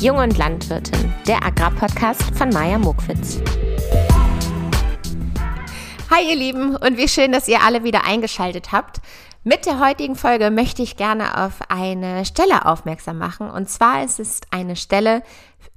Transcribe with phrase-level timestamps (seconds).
[0.00, 3.40] Jung und Landwirtin, der Agrarpodcast von Maja Mokwitz.
[6.08, 9.00] Hi ihr Lieben und wie schön, dass ihr alle wieder eingeschaltet habt.
[9.44, 13.48] Mit der heutigen Folge möchte ich gerne auf eine Stelle aufmerksam machen.
[13.48, 15.22] Und zwar ist es eine Stelle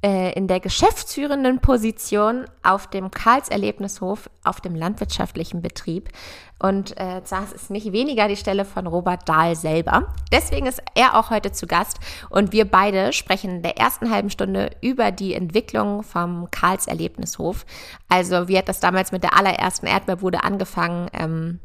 [0.03, 6.09] äh, in der geschäftsführenden Position auf dem Karls Erlebnishof auf dem landwirtschaftlichen Betrieb.
[6.57, 10.11] Und äh, das ist nicht weniger die Stelle von Robert Dahl selber.
[10.31, 11.99] Deswegen ist er auch heute zu Gast
[12.31, 17.65] und wir beide sprechen in der ersten halben Stunde über die Entwicklung vom Karls Erlebnishof.
[18.09, 21.09] Also wie hat das damals mit der allerersten Erdbeerbude angefangen?
[21.13, 21.59] Ähm,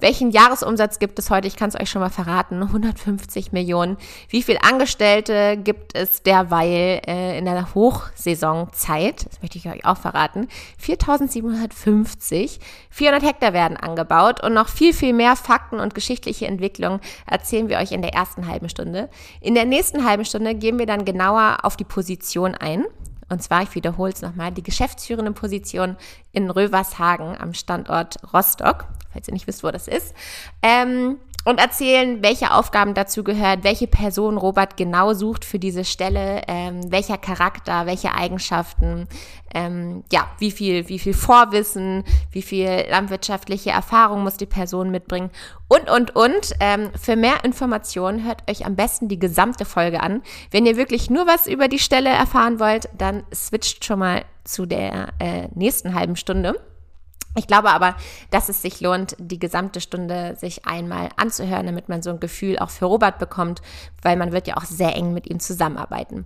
[0.00, 1.48] welchen Jahresumsatz gibt es heute?
[1.48, 2.62] Ich kann es euch schon mal verraten.
[2.62, 3.96] 150 Millionen.
[4.28, 9.26] Wie viele Angestellte gibt es derweil äh, in der Hochsaisonzeit?
[9.26, 10.46] Das möchte ich euch auch verraten.
[10.78, 12.60] 4750.
[12.90, 17.78] 400 Hektar werden angebaut und noch viel, viel mehr Fakten und geschichtliche Entwicklungen erzählen wir
[17.78, 19.10] euch in der ersten halben Stunde.
[19.40, 22.84] In der nächsten halben Stunde gehen wir dann genauer auf die Position ein.
[23.30, 25.96] Und zwar, ich wiederhole es nochmal, die geschäftsführende Position
[26.32, 30.14] in Rövershagen am Standort Rostock, falls ihr nicht wisst, wo das ist.
[30.62, 36.42] Ähm, und erzählen, welche Aufgaben dazu gehört, welche Person Robert genau sucht für diese Stelle,
[36.46, 39.08] ähm, welcher Charakter, welche Eigenschaften,
[39.54, 45.30] ähm, ja, wie viel, wie viel Vorwissen, wie viel landwirtschaftliche Erfahrung muss die Person mitbringen
[45.68, 46.52] und, und, und.
[46.60, 50.22] Ähm, für mehr Informationen hört euch am besten die gesamte Folge an.
[50.50, 54.66] Wenn ihr wirklich nur was über die Stelle erfahren wollt, dann switcht schon mal zu
[54.66, 56.60] der äh, nächsten halben Stunde.
[57.38, 57.94] Ich glaube aber,
[58.30, 62.58] dass es sich lohnt, die gesamte Stunde sich einmal anzuhören, damit man so ein Gefühl
[62.58, 63.62] auch für Robert bekommt,
[64.02, 66.24] weil man wird ja auch sehr eng mit ihm zusammenarbeiten.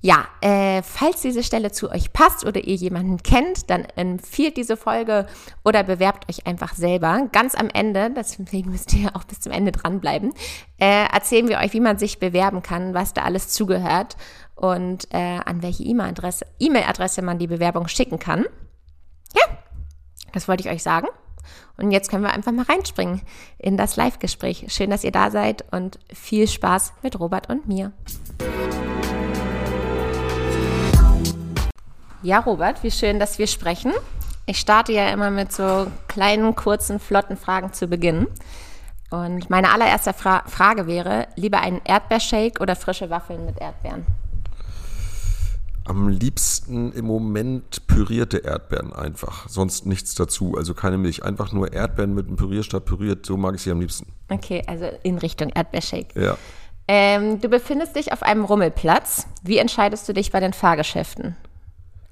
[0.00, 4.76] Ja, äh, falls diese Stelle zu euch passt oder ihr jemanden kennt, dann empfiehlt diese
[4.76, 5.26] Folge
[5.64, 7.28] oder bewerbt euch einfach selber.
[7.32, 10.32] Ganz am Ende, deswegen müsst ihr auch bis zum Ende dranbleiben,
[10.78, 14.16] äh, erzählen wir euch, wie man sich bewerben kann, was da alles zugehört
[14.54, 18.44] und äh, an welche E-Mail-Adresse e man die Bewerbung schicken kann.
[19.34, 19.42] Ja,
[20.34, 21.06] das wollte ich euch sagen.
[21.76, 23.22] Und jetzt können wir einfach mal reinspringen
[23.58, 24.66] in das Live-Gespräch.
[24.68, 27.92] Schön, dass ihr da seid und viel Spaß mit Robert und mir.
[32.22, 33.92] Ja, Robert, wie schön, dass wir sprechen.
[34.46, 38.26] Ich starte ja immer mit so kleinen, kurzen, flotten Fragen zu Beginn.
[39.10, 44.06] Und meine allererste Fra Frage wäre, lieber einen Erdbeershake oder frische Waffeln mit Erdbeeren?
[45.86, 50.54] Am liebsten im Moment pürierte Erdbeeren einfach, sonst nichts dazu.
[50.56, 53.80] Also keine Milch, einfach nur Erdbeeren mit einem Pürierstab püriert, so mag ich sie am
[53.80, 54.06] liebsten.
[54.30, 56.18] Okay, also in Richtung Erdbeershake.
[56.18, 56.38] Ja.
[56.88, 59.26] Ähm, du befindest dich auf einem Rummelplatz.
[59.42, 61.36] Wie entscheidest du dich bei den Fahrgeschäften?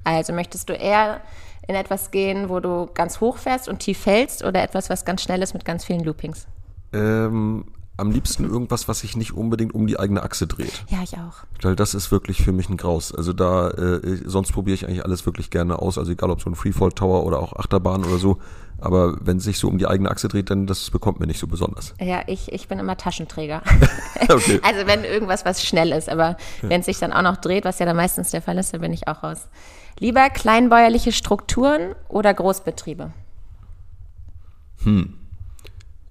[0.04, 1.20] Also möchtest du eher
[1.68, 5.22] in etwas gehen, wo du ganz hoch fährst und tief fällst oder etwas, was ganz
[5.22, 6.46] schnell ist mit ganz vielen Loopings?
[6.92, 7.64] Ähm,
[7.96, 10.84] am liebsten irgendwas, was sich nicht unbedingt um die eigene Achse dreht.
[10.88, 11.44] Ja, ich auch.
[11.60, 13.14] Weil das ist wirklich für mich ein Graus.
[13.14, 15.98] Also da, äh, sonst probiere ich eigentlich alles wirklich gerne aus.
[15.98, 18.38] Also egal ob so ein Freefall Tower oder auch Achterbahn oder so.
[18.80, 21.38] Aber wenn es sich so um die eigene Achse dreht, dann das bekommt mir nicht
[21.38, 21.94] so besonders.
[22.00, 23.62] Ja, ich, ich bin immer Taschenträger.
[24.28, 24.60] okay.
[24.62, 26.36] Also wenn irgendwas was schnell ist, aber ja.
[26.62, 28.80] wenn es sich dann auch noch dreht, was ja dann meistens der Fall ist, dann
[28.80, 29.48] bin ich auch raus.
[29.98, 33.12] Lieber kleinbäuerliche Strukturen oder Großbetriebe?
[34.82, 35.18] Hm.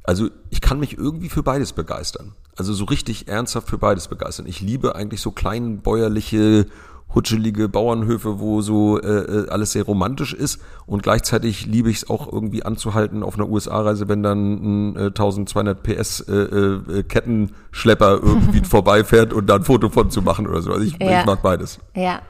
[0.04, 2.34] Also ich kann mich irgendwie für beides begeistern.
[2.56, 4.46] Also so richtig ernsthaft für beides begeistern.
[4.48, 6.66] Ich liebe eigentlich so kleinbäuerliche,
[7.14, 12.10] hutschelige Bauernhöfe, wo so äh, äh alles sehr romantisch ist und gleichzeitig liebe ich es
[12.10, 18.20] auch irgendwie anzuhalten auf einer USA-Reise, wenn dann ein äh, 1200 PS äh, äh, Kettenschlepper
[18.22, 20.72] irgendwie vorbeifährt und da ein Foto von zu machen oder so.
[20.72, 21.20] Also ich, ja.
[21.20, 21.80] ich mag beides.
[21.96, 22.22] Ja,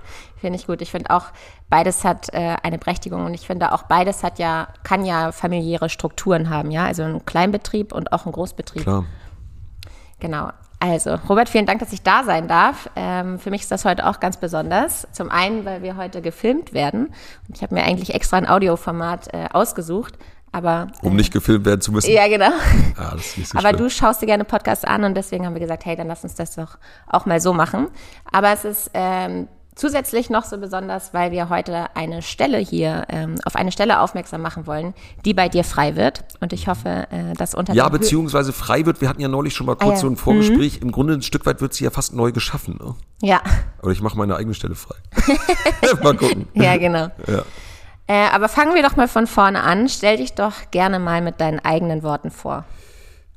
[0.42, 0.82] Finde ich gut.
[0.82, 1.26] Ich finde auch,
[1.70, 5.88] beides hat äh, eine Berechtigung und ich finde auch, beides hat ja, kann ja familiäre
[5.88, 6.86] Strukturen haben, ja.
[6.86, 8.82] Also ein Kleinbetrieb und auch ein Großbetrieb.
[8.82, 9.06] Klar.
[10.20, 10.50] Genau.
[10.80, 12.90] Also, Robert, vielen Dank, dass ich da sein darf.
[12.96, 15.08] Ähm, für mich ist das heute auch ganz besonders.
[15.12, 17.14] Zum einen, weil wir heute gefilmt werden.
[17.48, 20.18] Und ich habe mir eigentlich extra ein Audioformat äh, ausgesucht.
[20.52, 22.12] Aber, um nicht gefilmt werden zu müssen.
[22.12, 22.50] Ja, genau.
[22.98, 23.78] Ah, so aber schlimm.
[23.78, 26.36] du schaust dir gerne Podcasts an und deswegen haben wir gesagt, hey, dann lass uns
[26.36, 26.78] das doch
[27.08, 27.88] auch mal so machen.
[28.32, 33.36] Aber es ist ähm, Zusätzlich noch so besonders, weil wir heute eine Stelle hier, ähm,
[33.46, 36.26] auf eine Stelle aufmerksam machen wollen, die bei dir frei wird.
[36.42, 39.68] Und ich hoffe, äh, dass unter Ja, beziehungsweise frei wird, wir hatten ja neulich schon
[39.68, 40.00] mal kurz ah, ja.
[40.00, 40.82] so ein Vorgespräch.
[40.82, 40.88] Mhm.
[40.88, 42.80] Im Grunde ein Stück weit wird sie ja fast neu geschaffen.
[42.82, 42.96] Ne?
[43.22, 43.42] Ja.
[43.82, 44.96] Aber ich mache meine eigene Stelle frei.
[46.04, 46.48] mal gucken.
[46.54, 47.08] Ja, genau.
[47.28, 47.44] Ja.
[48.08, 49.88] Äh, aber fangen wir doch mal von vorne an.
[49.88, 52.66] Stell dich doch gerne mal mit deinen eigenen Worten vor.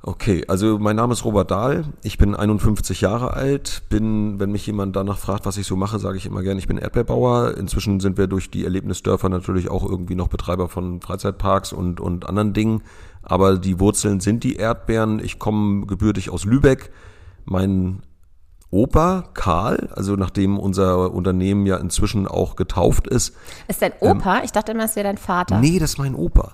[0.06, 4.67] Okay, also mein Name ist Robert Dahl, ich bin 51 Jahre alt, bin, wenn mich
[4.67, 7.56] jemand danach fragt, was ich so mache, sage ich immer gerne, ich bin Erdbeerbauer.
[7.56, 12.29] Inzwischen sind wir durch die Erlebnisdörfer natürlich auch irgendwie noch Betreiber von Freizeitparks und, und
[12.29, 12.83] anderen Dingen,
[13.23, 15.21] aber die Wurzeln sind die Erdbeeren.
[15.21, 16.91] Ich komme gebürtig aus Lübeck.
[17.47, 18.03] Mein
[18.75, 23.37] Opa Karl, also nachdem unser Unternehmen ja inzwischen auch getauft ist.
[23.69, 24.43] Ist dein Opa?
[24.43, 25.61] ich dachte immer, es wäre dein Vater.
[25.61, 26.53] Nee, das ist mein Opa.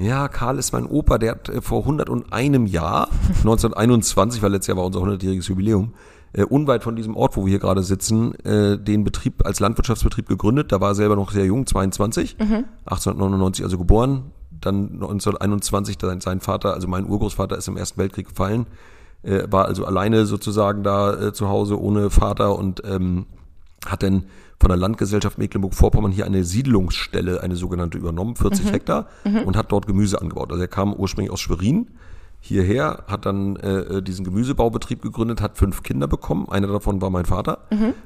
[0.00, 4.76] Ja, Karl ist mein Opa, der hat äh, vor 101 Jahr, 1921, weil letztes Jahr
[4.76, 5.94] war unser 100-jähriges Jubiläum,
[6.32, 10.26] äh, unweit von diesem Ort, wo wir hier gerade sitzen, äh, den Betrieb als Landwirtschaftsbetrieb
[10.26, 10.72] gegründet.
[10.72, 14.32] Da war er selber noch sehr jung, 22, 1899 also geboren.
[14.50, 18.66] Dann 1921 dann sein Vater, also mein Urgroßvater, ist im Ersten Weltkrieg gefallen,
[19.22, 23.26] äh, war also alleine sozusagen da äh, zu Hause ohne Vater und ähm,
[23.86, 24.26] hat dann
[24.60, 29.08] von der Landgesellschaft Mecklenburg-Vorpommern hier eine Siedlungsstelle, eine sogenannte übernommen, 40 Hektar,
[29.44, 30.52] und hat dort Gemüse angebaut.
[30.52, 31.88] Also er kam ursprünglich aus Schwerin
[32.44, 36.48] hierher, hat dann äh, diesen Gemüsebaubetrieb gegründet, hat fünf Kinder bekommen.
[36.50, 37.58] Einer davon war mein Vater.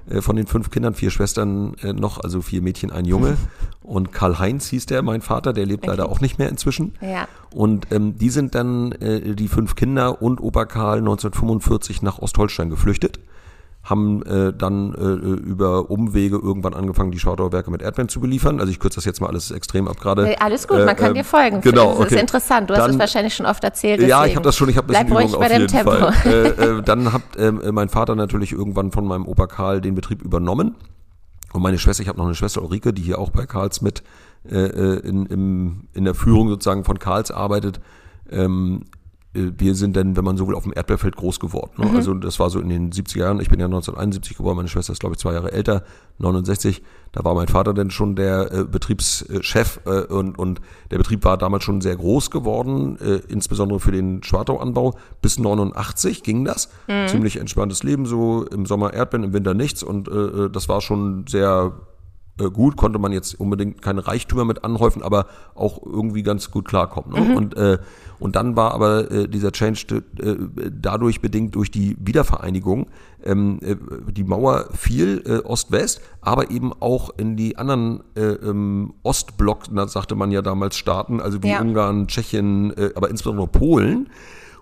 [0.08, 3.38] Äh, von den fünf Kindern vier Schwestern äh, noch, also vier Mädchen, ein Junge.
[3.82, 6.94] Und Karl-Heinz hieß der, mein Vater, der lebt leider auch nicht mehr inzwischen.
[7.00, 7.28] Ja.
[7.54, 12.68] Und ähm, die sind dann, äh, die fünf Kinder und Opa Karl 1945 nach Ostholstein
[12.68, 13.20] geflüchtet
[13.86, 18.58] haben äh, dann äh, über Umwege irgendwann angefangen, die Schwartauer Werke mit Erdbeeren zu beliefern.
[18.58, 20.24] Also ich kürze das jetzt mal alles extrem ab gerade.
[20.24, 21.60] Nee, alles gut, man kann ähm, dir folgen.
[21.60, 22.14] Genau, das okay.
[22.16, 22.68] ist interessant.
[22.68, 24.00] Du hast es Dann- wahrscheinlich schon oft erzählt.
[24.00, 25.58] Ja, ich deswegen habe das schon, ich habe ein Bleib bisschen ruhig Übung bei auf
[25.58, 25.96] dem Tempo.
[26.26, 29.94] Äh, äh, dann hat ähm, äh, mein Vater natürlich irgendwann von meinem Opa Karl den
[29.94, 30.74] Betrieb übernommen.
[31.52, 34.02] Und meine Schwester, ich habe noch eine Schwester Ulrike, die hier auch bei Karls mit
[34.50, 37.80] äh, äh, in, im, in der Führung sozusagen von Karls arbeitet.
[38.30, 38.95] Ähm, äh,
[39.58, 41.70] wir sind dann, wenn man so will, auf dem Erdbeerfeld groß geworden.
[41.76, 41.90] Ne?
[41.94, 43.40] Also das war so in den 70er Jahren.
[43.40, 45.84] Ich bin ja 1971 geboren, meine Schwester ist, glaube ich, zwei Jahre älter,
[46.18, 46.82] 69.
[47.12, 50.60] Da war mein Vater dann schon der äh, Betriebschef äh, und, und
[50.90, 54.94] der Betrieb war damals schon sehr groß geworden, äh, insbesondere für den Schwartauanbau.
[55.22, 56.68] Bis 89 ging das.
[57.06, 61.26] Ziemlich entspanntes Leben, so im Sommer Erdbeeren, im Winter nichts und äh, das war schon
[61.28, 61.95] sehr äh,
[62.38, 67.28] gut, konnte man jetzt unbedingt keine Reichtümer mit anhäufen, aber auch irgendwie ganz gut klarkommen.
[67.28, 67.36] Ne?
[67.36, 67.78] Und, äh,
[68.18, 70.36] und dann war aber äh, dieser Change äh,
[70.70, 72.88] dadurch bedingt durch die Wiedervereinigung.
[73.24, 73.76] Ähm, äh,
[74.12, 79.86] die Mauer fiel äh, Ost-West, aber eben auch in die anderen äh, ähm, Ostblock, na,
[79.88, 81.60] sagte man ja damals, Staaten, also wie Ja.
[81.60, 84.10] Ungarn, Tschechien, äh, aber insbesondere Polen.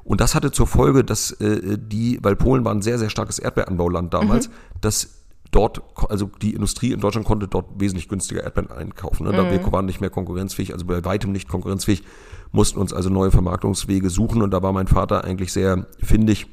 [0.05, 3.39] Und das hatte zur Folge, dass äh, die, weil Polen war ein sehr, sehr starkes
[3.39, 4.51] Erdbeeranbauland damals,
[4.81, 5.24] dass
[5.55, 9.25] dort, also die Industrie in Deutschland konnte dort wesentlich günstiger Erdbeeren einkaufen.
[9.25, 9.33] Ne?
[9.33, 12.03] Da Wir waren nicht mehr konkurrenzfähig, also bei weitem nicht konkurrenzfähig,
[12.51, 16.47] mussten uns also neue Vermarktungswege suchen und da war mein Vater eigentlich sehr findig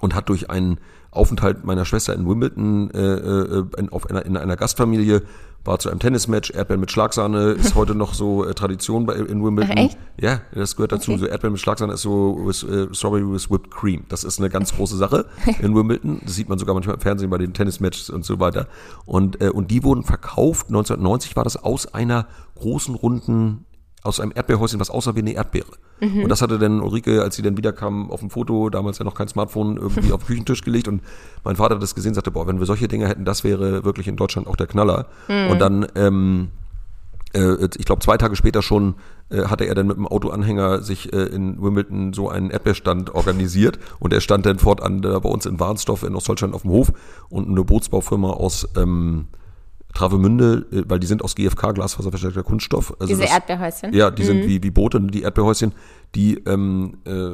[0.00, 0.78] und hat durch einen
[1.12, 5.22] Aufenthalt meiner Schwester in Wimbledon äh, äh, in, auf einer, in einer Gastfamilie,
[5.64, 9.44] war zu einem Tennismatch, Erdbeeren mit Schlagsahne ist heute noch so äh, Tradition bei, in
[9.44, 9.76] Wimbledon.
[9.76, 9.98] Ach, echt?
[10.18, 11.12] Ja, das gehört dazu.
[11.12, 11.20] Okay.
[11.20, 14.04] So Erdbeeren mit Schlagsahne ist so with, äh, Strawberry with Whipped Cream.
[14.08, 15.26] Das ist eine ganz große Sache
[15.60, 16.20] in Wimbledon.
[16.24, 18.66] Das sieht man sogar manchmal im Fernsehen bei den Tennismatches und so weiter.
[19.04, 20.68] Und, äh, und die wurden verkauft.
[20.68, 22.26] 1990 war das aus einer
[22.56, 23.66] großen, runden
[24.02, 25.72] aus einem Erdbeerhäuschen, was aussah wie eine Erdbeere.
[26.22, 29.14] Und das hatte dann Ulrike, als sie dann wiederkam, auf dem Foto, damals ja noch
[29.14, 30.88] kein Smartphone, irgendwie auf den Küchentisch gelegt.
[30.88, 31.02] Und
[31.44, 34.08] mein Vater hat das gesehen, sagte, boah, wenn wir solche Dinge hätten, das wäre wirklich
[34.08, 35.06] in Deutschland auch der Knaller.
[35.50, 36.48] Und dann, ähm,
[37.34, 38.96] äh, ich glaube, zwei Tage später schon
[39.30, 43.78] äh, hatte er dann mit dem Autoanhänger sich äh, in Wimbledon so einen Erdbeerstand organisiert
[44.00, 46.92] und er stand dann fortan bei uns in Warnsdorf in Ostdeutschland auf dem Hof
[47.28, 49.26] und eine Bootsbaufirma aus ähm,
[49.94, 52.92] Travemünde, äh, weil die sind aus GFK, Glasfaserverstärkter Kunststoff.
[52.98, 53.92] Also Diese das- Erdbeerhäuschen.
[53.94, 55.72] Ja, die sind wie, wie Boote, die Erdbeerhäuschen,
[56.14, 57.30] die ähm, äh,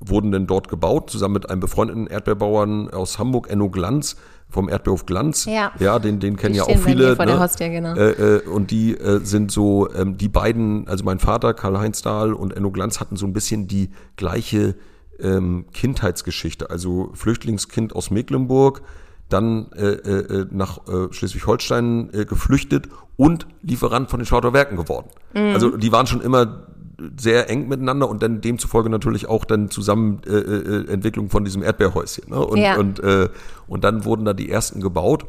[0.00, 4.16] wurden dann dort gebaut, zusammen mit einem befreundeten Erdbeerbauern aus Hamburg, Enno Glanz,
[4.48, 5.44] vom Erdbeerhof Glanz.
[5.46, 5.72] Ja.
[5.80, 7.16] Ja, den, den kennen Die ja auch viele.
[7.16, 7.40] vor der ne?
[7.40, 7.94] Haustür, genau.
[7.96, 12.32] Äh, äh, und die äh, sind so, ähm, die beiden, also mein Vater Karl-Heinz Dahl
[12.32, 14.76] und Enno Glanz hatten so ein bisschen die gleiche
[15.18, 16.70] ähm, Kindheitsgeschichte.
[16.70, 18.82] Also Flüchtlingskind aus Mecklenburg,
[19.28, 25.08] dann äh, äh, nach äh, Schleswig-Holstein äh, geflüchtet und Lieferant von den Schwartauer Werken geworden.
[25.34, 25.54] Mhm.
[25.54, 26.66] Also die waren schon immer
[27.18, 31.62] sehr eng miteinander und dann demzufolge natürlich auch dann zusammen äh, äh, Entwicklung von diesem
[31.62, 32.30] Erdbeerhäuschen.
[32.30, 32.38] Ne?
[32.38, 32.76] Und, Ja.
[32.76, 33.28] und, äh,
[33.66, 35.26] und dann wurden da die ersten gebaut.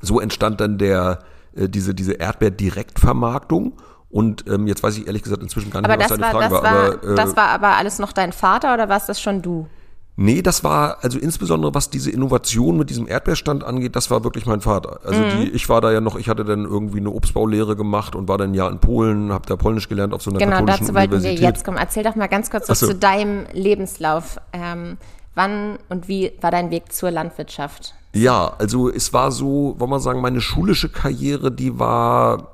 [0.00, 1.20] So entstand dann der,
[1.54, 3.74] äh, diese, diese Erdbeer-Direktvermarktung.
[4.10, 6.34] Und ähm, jetzt weiß ich ehrlich gesagt inzwischen gar nicht Aber mehr, was das deine
[6.34, 6.74] war, Frage das, war.
[6.74, 9.68] war, aber, äh, das war aber alles noch dein Vater oder warst das schon du?
[10.14, 14.44] Nee, das war, also insbesondere was diese Innovation mit diesem Erdbeerstand angeht, das war wirklich
[14.44, 15.00] mein Vater.
[15.04, 15.54] Also die, Mhm.
[15.54, 18.50] ich war da ja noch, ich hatte dann irgendwie eine Obstbaulehre gemacht und war dann
[18.50, 21.22] ein Jahr in Polen, habe da Polnisch gelernt auf so einer Genau, katholischen dazu wollten
[21.22, 21.78] wir jetzt kommen.
[21.78, 22.88] Erzähl doch mal ganz kurz was so.
[22.88, 24.36] zu deinem Lebenslauf.
[24.52, 24.98] Ähm,
[25.34, 27.94] wann und wie war dein Weg zur Landwirtschaft?
[28.14, 32.51] Ja, also es war so, wollen wir sagen, meine schulische Karriere, die war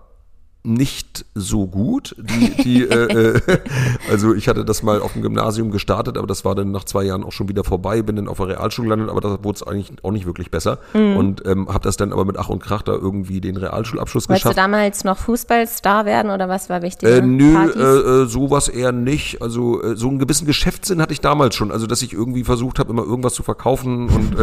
[0.68, 2.14] nicht so gut.
[2.18, 3.40] Die, die, äh, äh,
[4.10, 7.04] also ich hatte das mal auf dem Gymnasium gestartet, aber das war dann nach zwei
[7.04, 8.02] Jahren auch schon wieder vorbei.
[8.02, 10.78] Bin dann auf der Realschule gelandet, aber da wurde es eigentlich auch nicht wirklich besser.
[10.92, 11.16] Mhm.
[11.16, 14.44] Und ähm, habe das dann aber mit Ach und Krach da irgendwie den Realschulabschluss Wolltest
[14.44, 14.58] geschafft.
[14.58, 17.08] du damals noch Fußballstar werden oder was war wichtig?
[17.08, 19.40] Äh, nö, äh, äh, sowas eher nicht.
[19.40, 21.72] Also äh, so einen gewissen Geschäftssinn hatte ich damals schon.
[21.72, 24.36] Also dass ich irgendwie versucht habe, immer irgendwas zu verkaufen und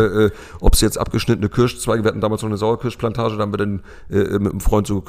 [0.60, 3.82] ob es jetzt abgeschnittene Kirschzweige, wir hatten damals noch eine Sauerkirschplantage, da haben wir dann
[4.10, 5.02] mit einem Freund so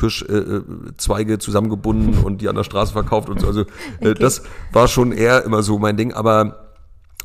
[1.06, 3.46] Kirschzweige zusammengebunden und die an der Straße verkauft und so.
[3.46, 3.60] Also
[4.00, 4.14] äh, okay.
[4.14, 6.12] das war schon eher immer so mein Ding.
[6.12, 6.74] Aber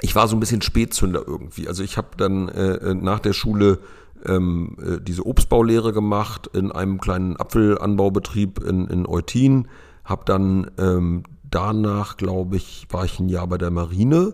[0.02, 1.68] ich war so ein bisschen Spätzünder irgendwie.
[1.68, 3.80] Also ich habe dann äh, nach der Schule
[4.26, 9.68] ähm, äh, diese Obstbaulehre gemacht in einem kleinen Apfelanbaubetrieb in, in Eutin.
[10.06, 14.34] Hab dann ähm, danach, glaube ich, war ich ein Jahr bei der Marine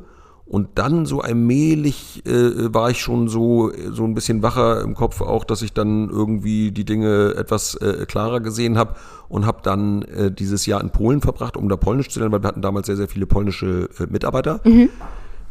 [0.49, 5.19] und dann so allmählich äh, war ich schon so, so ein bisschen wacher im Kopf
[5.21, 8.95] auch, dass ich dann irgendwie die Dinge etwas äh, klarer gesehen habe
[9.27, 12.43] und habe dann äh, dieses Jahr in Polen verbracht, um da Polnisch zu lernen, weil
[12.43, 14.61] wir hatten damals sehr, sehr viele polnische äh, Mitarbeiter.
[14.63, 14.87] Mhm.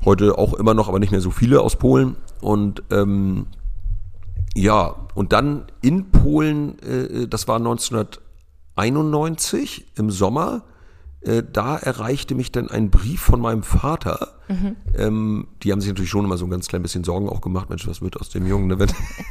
[0.05, 2.17] Heute auch immer noch, aber nicht mehr so viele aus Polen.
[2.41, 3.49] Und ähm,
[4.55, 10.63] ja, und dann in Polen, äh, das war 1991 im Sommer,
[11.27, 14.35] äh, da erreichte mich dann ein Brief von meinem Vater.
[14.49, 14.77] Mhm.
[14.97, 17.69] Ähm, die haben sich natürlich schon immer so ein ganz klein bisschen Sorgen auch gemacht.
[17.69, 18.89] Mensch, was wird aus dem Jungen, ne, wenn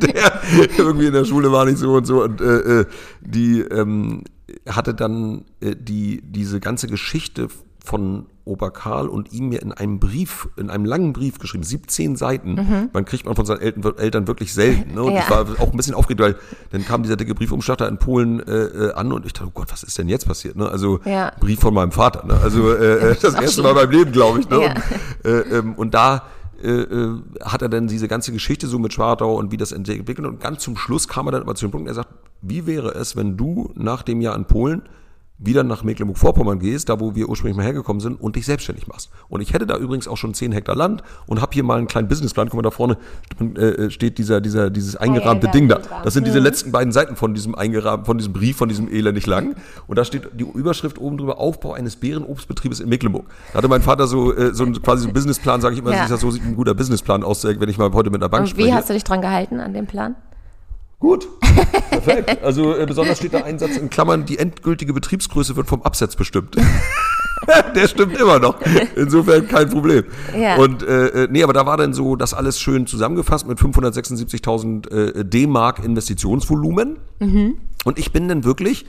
[0.00, 0.42] der
[0.76, 2.22] irgendwie in der Schule war nicht so und so.
[2.22, 2.86] Und äh, äh
[3.22, 4.24] die ähm,
[4.68, 7.48] hatte dann äh, die diese ganze Geschichte
[7.82, 12.54] von Oberkarl und ihm mir in einem Brief, in einem langen Brief geschrieben, 17 Seiten.
[12.54, 12.90] Mhm.
[12.92, 14.94] Man kriegt man von seinen Eltern, wirklich selten.
[14.94, 15.02] Ne?
[15.02, 15.20] Und ja.
[15.20, 16.36] ich war auch ein bisschen aufgeregt, weil
[16.72, 19.52] dann kam dieser dicke Briefumschlag da in Polen äh, äh, an und ich dachte, oh
[19.54, 20.56] Gott, was ist denn jetzt passiert?
[20.56, 20.68] Ne?
[20.68, 21.32] Also ja.
[21.40, 22.26] Brief von meinem Vater.
[22.26, 22.38] Ne?
[22.42, 24.48] Also äh, das erste Mal meinem Leben, glaube ich.
[24.50, 24.60] Ne?
[24.62, 24.70] Ja.
[24.70, 24.84] Und,
[25.24, 26.24] äh, ähm, und da
[26.62, 30.26] äh, äh, hat er dann diese ganze Geschichte so mit Schwartau und wie das entwickelt
[30.26, 32.10] und ganz zum Schluss kam er dann aber zu dem Punkt, er sagt,
[32.42, 34.82] wie wäre es, wenn du nach dem Jahr in Polen
[35.40, 39.10] wieder nach Mecklenburg-Vorpommern gehst, da wo wir ursprünglich mal hergekommen sind, und dich selbstständig machst.
[39.28, 41.86] Und ich hätte da übrigens auch schon 10 Hektar Land und habe hier mal einen
[41.86, 42.48] kleinen Businessplan.
[42.48, 42.98] Guck mal, da vorne
[43.56, 45.80] äh, steht dieser, dieser, dieses eingerahmte Ding da.
[46.04, 46.44] Das sind diese mhm.
[46.44, 49.56] letzten beiden Seiten von diesem eingerahmten, von diesem Brief, von diesem elendig lang.
[49.86, 53.26] Und da steht die Überschrift oben drüber, Aufbau eines Bärenobstbetriebes in Mecklenburg.
[53.52, 55.92] Da hatte mein Vater so, äh, so ein, quasi so einen Businessplan, sage ich immer,
[55.92, 56.06] ja.
[56.06, 58.68] so sieht ein guter Businessplan aus, wenn ich mal heute mit einer Bank und spreche.
[58.68, 60.16] Wie hast du dich dran gehalten an dem Plan?
[61.00, 61.26] Gut,
[61.90, 62.42] perfekt.
[62.44, 66.56] Also äh, besonders steht der Einsatz in Klammern, die endgültige Betriebsgröße wird vom Absatz bestimmt.
[67.74, 68.58] der stimmt immer noch.
[68.96, 70.04] Insofern kein Problem.
[70.38, 70.56] Ja.
[70.56, 74.90] Und äh, äh, nee, aber da war dann so das alles schön zusammengefasst mit 576.000
[74.90, 76.98] äh, D-Mark Investitionsvolumen.
[77.18, 77.56] Mhm.
[77.84, 78.84] Und ich bin dann wirklich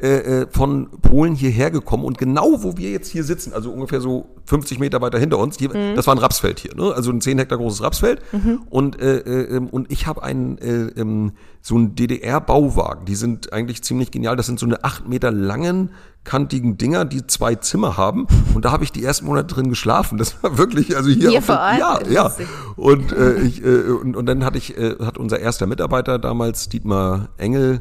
[0.00, 4.00] äh, äh, von Polen hierher gekommen und genau wo wir jetzt hier sitzen, also ungefähr
[4.00, 5.96] so 50 Meter weiter hinter uns, hier, mhm.
[5.96, 6.92] das war ein Rapsfeld hier, ne?
[6.94, 8.60] also ein 10 Hektar großes Rapsfeld mhm.
[8.68, 13.52] und, äh, äh, ähm, und ich habe einen äh, ähm, so einen DDR-Bauwagen, die sind
[13.52, 15.90] eigentlich ziemlich genial, das sind so eine 8 Meter langen
[16.26, 18.26] kantigen Dinger, die zwei Zimmer haben.
[18.52, 20.18] Und da habe ich die ersten Monate drin geschlafen.
[20.18, 21.78] Das war wirklich, also hier, hier vor Ort.
[21.78, 22.32] Ja, ja.
[22.76, 26.68] Und, äh, ich, äh, und, und dann hatte ich, äh, hat unser erster Mitarbeiter damals,
[26.68, 27.80] Dietmar Engel,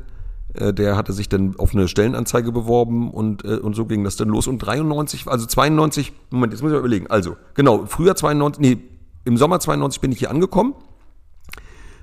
[0.74, 4.30] der hatte sich dann auf eine Stellenanzeige beworben und, äh, und so ging das dann
[4.30, 4.48] los.
[4.48, 7.08] Und 93, also 92, Moment, jetzt muss ich mal überlegen.
[7.08, 8.78] Also, genau, früher 92, nee,
[9.26, 10.76] im Sommer 92 bin ich hier angekommen.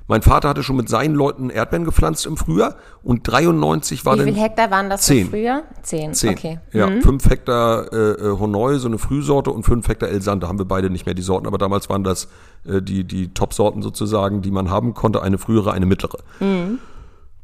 [0.08, 4.26] Mein Vater hatte schon mit seinen Leuten Erdbeeren gepflanzt im Frühjahr und 93 war dann.
[4.26, 5.30] Wie viele Hektar waren das zehn.
[5.30, 5.62] früher?
[5.82, 6.12] Zehn.
[6.12, 6.32] Zehn.
[6.32, 6.58] Okay.
[6.72, 7.02] Ja, mhm.
[7.02, 10.42] fünf Hektar äh, äh, Honoi, so eine Frühsorte und fünf Hektar Elsand.
[10.42, 12.28] Da haben wir beide nicht mehr die Sorten, aber damals waren das
[12.66, 15.22] äh, die, die Top-Sorten sozusagen, die man haben konnte.
[15.22, 16.18] Eine frühere, eine mittlere.
[16.40, 16.78] Mhm.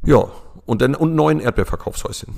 [0.05, 0.25] Ja,
[0.69, 2.31] und dann und neun Erdbeerverkaufshäuschen.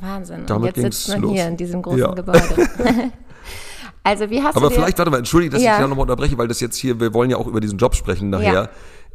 [0.00, 0.46] Wahnsinn.
[0.46, 2.14] Damit und jetzt sitzt man hier in diesem großen ja.
[2.14, 2.40] Gebäude.
[4.04, 5.72] also wie hast Aber du vielleicht, warte mal, entschuldige, dass ja.
[5.74, 7.96] ich da nochmal unterbreche, weil das jetzt hier, wir wollen ja auch über diesen Job
[7.96, 8.52] sprechen nachher.
[8.52, 8.68] Ja.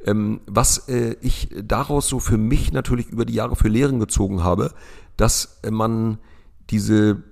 [0.06, 4.44] Ähm, was äh, ich daraus so für mich natürlich über die Jahre für Lehren gezogen
[4.44, 4.74] habe,
[5.16, 6.18] dass man
[6.70, 7.24] diese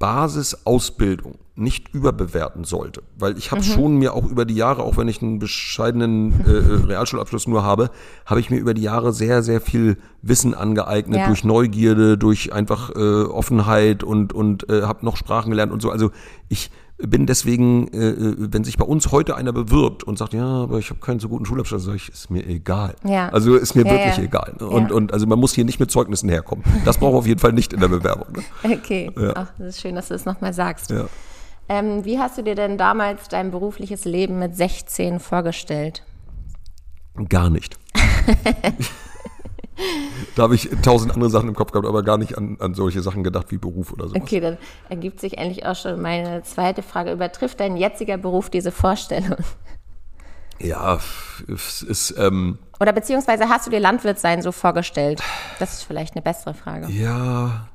[0.00, 3.02] Basisausbildung nicht überbewerten sollte.
[3.18, 3.66] Weil ich habe mhm.
[3.66, 7.62] schon mir auch über die Jahre, auch wenn ich einen bescheidenen äh, äh, Realschulabschluss nur
[7.62, 7.90] habe,
[8.26, 11.26] habe ich mir über die Jahre sehr, sehr viel Wissen angeeignet, ja.
[11.26, 15.90] durch Neugierde, durch einfach äh, Offenheit und, und äh, habe noch Sprachen gelernt und so.
[15.90, 16.10] Also
[16.48, 20.44] ich bin deswegen, äh, äh, wenn sich bei uns heute einer bewirbt und sagt, ja,
[20.44, 22.94] aber ich habe keinen so guten Schulabschluss, sage ich, ist mir egal.
[23.04, 23.28] Ja.
[23.30, 24.22] Also ist mir ja, wirklich ja.
[24.22, 24.54] egal.
[24.60, 26.64] Und, und also man muss hier nicht mit Zeugnissen herkommen.
[26.84, 28.28] Das braucht auf jeden Fall nicht in der Bewerbung.
[28.34, 28.42] Ne?
[28.80, 29.10] Okay.
[29.34, 30.90] Ach, das ist schön, dass du das nochmal sagst.
[30.90, 31.06] Ja.
[31.70, 36.02] Ähm, wie hast du dir denn damals dein berufliches Leben mit 16 vorgestellt?
[37.28, 37.78] Gar nicht.
[40.34, 43.02] da habe ich tausend andere Sachen im Kopf gehabt, aber gar nicht an, an solche
[43.02, 44.16] Sachen gedacht wie Beruf oder so.
[44.16, 44.58] Okay, dann
[44.88, 47.12] ergibt sich eigentlich auch schon meine zweite Frage.
[47.12, 49.36] Übertrifft dein jetziger Beruf diese Vorstellung?
[50.58, 50.98] Ja,
[51.46, 55.22] es ist, ähm, Oder beziehungsweise hast du dir Landwirt sein so vorgestellt?
[55.60, 56.88] Das ist vielleicht eine bessere Frage.
[56.90, 57.68] Ja,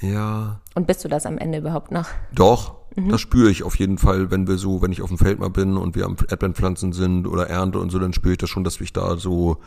[0.00, 0.60] ja.
[0.76, 2.06] Und bist du das am Ende überhaupt noch?
[2.32, 5.38] Doch, das spüre ich auf jeden Fall, wenn wir so, wenn ich auf dem Feld
[5.38, 8.50] mal bin und wir am Erdbeerenpflanzen sind oder Ernte und so, dann spüre ich das
[8.50, 9.58] schon, dass ich da so,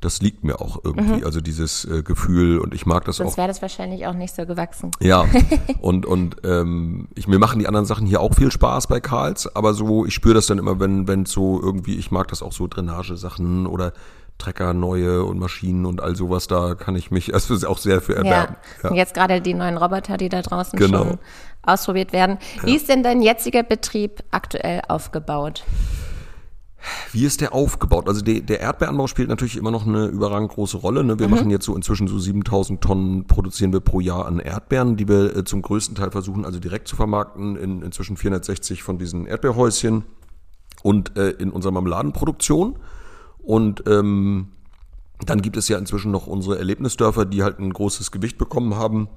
[0.00, 3.36] das liegt mir auch irgendwie, also dieses äh, Gefühl und ich mag das Sonst auch.
[3.36, 4.90] wäre das wahrscheinlich auch nicht so gewachsen.
[5.00, 5.26] Ja,
[5.80, 9.54] und, und ähm, ich, mir machen die anderen Sachen hier auch viel Spaß bei Karls,
[9.54, 12.52] aber so, ich spüre das dann immer, wenn wenn so irgendwie, ich mag das auch
[12.52, 13.92] so Drainagesachen oder
[14.38, 18.16] Trecker neue und Maschinen und all sowas, da kann ich mich, also auch sehr für
[18.16, 18.56] erwerben.
[18.82, 18.90] Ja.
[18.90, 21.04] Und jetzt gerade die neuen Roboter, die da draußen Genau.
[21.04, 21.18] schon
[21.62, 22.38] ausprobiert werden.
[22.64, 25.64] Wie ist denn dein jetziger Betrieb aktuell aufgebaut?
[27.12, 28.08] Wie ist der aufgebaut?
[28.08, 31.04] Also der, der Erdbeeranbau spielt natürlich immer noch eine überragend große Rolle.
[31.04, 31.18] Ne?
[31.18, 35.06] Wir machen jetzt so inzwischen so 7000 Tonnen produzieren wir pro Jahr an Erdbeeren, die
[35.06, 39.26] wir äh, zum größten Teil versuchen also direkt zu vermarkten in inzwischen 460 von diesen
[39.26, 40.04] Erdbeerhäuschen
[40.82, 42.78] und äh, in unserer Marmeladenproduktion.
[43.38, 44.48] Und ähm,
[45.24, 49.08] dann gibt es ja inzwischen noch unsere Erlebnisdörfer, die halt ein großes Gewicht bekommen haben.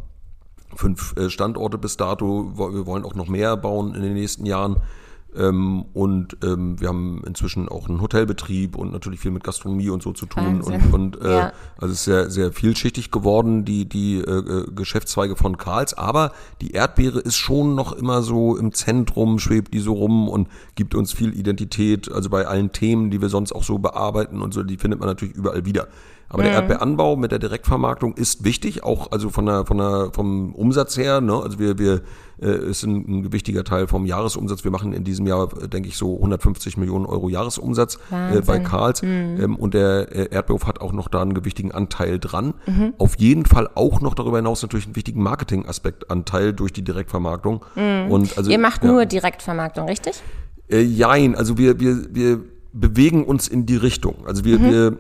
[0.76, 2.52] Fünf äh, Standorte bis dato.
[2.56, 4.78] Wir wollen auch noch mehr bauen in den nächsten Jahren.
[5.38, 10.02] Ähm, und ähm, wir haben inzwischen auch einen Hotelbetrieb und natürlich viel mit Gastronomie und
[10.02, 10.64] so zu tun.
[10.64, 10.94] Wahnsinn.
[10.94, 11.54] Und, und äh, Ja.
[11.78, 15.94] also es ist sehr, sehr vielschichtig geworden, die, die äh, Geschäftszweige von Karls.
[15.94, 20.48] Aber die Erdbeere ist schon noch immer so im Zentrum, schwebt die so rum und
[20.76, 22.10] gibt uns viel Identität.
[22.10, 25.10] Also bei allen Themen, die wir sonst auch so bearbeiten und so, die findet man
[25.10, 25.88] natürlich überall wieder.
[26.36, 30.54] Aber der Erdbeeranbau mit der Direktvermarktung ist wichtig, auch also von der, von der, vom
[30.54, 31.22] Umsatz her.
[31.22, 31.34] Ne?
[31.34, 32.02] Also wir, wir
[32.42, 34.66] äh, ist ein, ein gewichtiger Teil vom Jahresumsatz.
[34.66, 38.60] Wir machen in diesem Jahr, denke ich, so 150 Millionen Euro Jahresumsatz äh, bei.
[38.60, 39.02] Karls.
[39.02, 42.54] Ähm, und der äh, Erdbeerhof hat auch noch da einen gewichtigen Anteil dran.
[42.98, 47.64] Auf jeden Fall auch noch darüber hinaus natürlich einen wichtigen Marketingaspekt Anteil durch die Direktvermarktung.
[47.76, 48.92] Und also, Ihr macht ja.
[48.92, 50.22] nur Direktvermarktung, richtig?
[50.70, 52.42] Äh, jein, also wir, wir, wir
[52.74, 54.26] bewegen uns in die Richtung.
[54.26, 55.00] Also wir, wir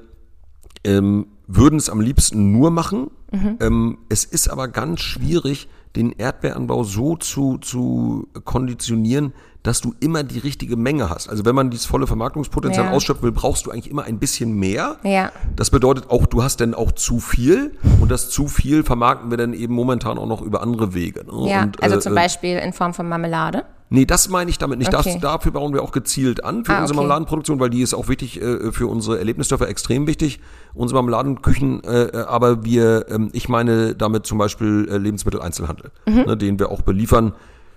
[0.85, 3.11] ähm, würden es am liebsten nur machen.
[3.59, 10.23] Ähm, es ist aber ganz schwierig, den Erdbeeranbau so zu, zu konditionieren, dass du immer
[10.23, 11.27] die richtige Menge hast.
[11.27, 12.91] Also wenn man dieses volle Vermarktungspotenzial Ja.
[12.91, 14.97] ausschöpfen will, brauchst du eigentlich immer ein bisschen mehr.
[15.03, 15.31] Ja.
[15.55, 19.37] Das bedeutet auch, du hast dann auch zu viel und das zu viel vermarkten wir
[19.37, 21.25] dann eben momentan auch noch über andere Wege.
[21.25, 21.49] Ne?
[21.49, 23.65] Ja, und, also äh, zum äh, Beispiel in Form von Marmelade.
[23.89, 24.93] Nee, das meine ich damit nicht.
[24.93, 25.13] Okay.
[25.13, 27.07] Das, dafür bauen wir auch gezielt an für Ah, unsere okay.
[27.07, 30.39] Marmeladenproduktion, weil die ist auch wichtig äh, für unsere Erlebnisdörfer extrem wichtig.
[30.73, 36.15] Unsere Marmeladenküchen, äh, aber wir, ähm, ich meine damit zum Beispiel äh, Lebensmitteleinzelhandel, Mhm.
[36.25, 37.33] ne, den wir auch beliefern.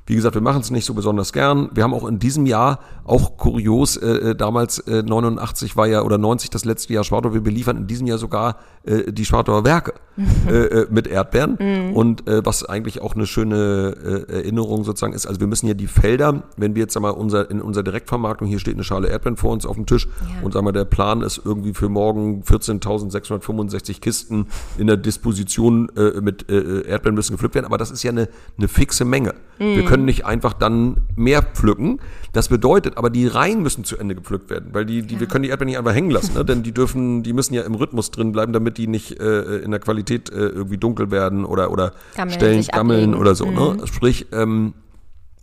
[0.08, 1.68] Wie gesagt, wir machen es nicht so besonders gern.
[1.74, 6.00] Wir haben auch in diesem Jahr, auch kurios, äh, äh, damals äh, 89 war ja,
[6.02, 9.64] oder 90 das letzte Jahr Schwartau, wir beliefern in diesem Jahr sogar äh, die Schwartauer
[9.64, 9.92] Werke
[10.48, 11.92] äh, äh, mit Erdbeeren.
[11.94, 15.74] Und äh, was eigentlich auch eine schöne äh, Erinnerung sozusagen ist, also wir müssen ja
[15.74, 19.08] die Felder, wenn wir jetzt sag mal unser, in unserer Direktvermarktung, hier steht eine Schale
[19.08, 20.42] Erdbeeren vor uns auf dem Tisch Ja.
[20.42, 24.46] und sagen wir, der Plan ist irgendwie für morgen 14.665 Kisten
[24.78, 28.28] in der Disposition äh, mit äh, Erdbeeren müssen gepflückt werden, aber das ist ja eine,
[28.56, 29.34] eine fixe Menge.
[29.58, 32.00] Wir können nicht einfach dann mehr pflücken.
[32.32, 35.42] Das bedeutet, aber die Reihen müssen zu Ende gepflückt werden, weil die, die wir können
[35.42, 36.44] die Erdbeeren nicht einfach hängen lassen, ne?
[36.46, 39.70] denn die dürfen, die müssen ja im Rhythmus drin bleiben, damit die nicht äh, in
[39.70, 43.20] der Qualität äh, irgendwie dunkel werden oder oder Gammeln, Stellen gammeln ablegen.
[43.20, 43.50] oder so.
[43.50, 43.86] Ne?
[43.86, 44.74] Sprich, ähm,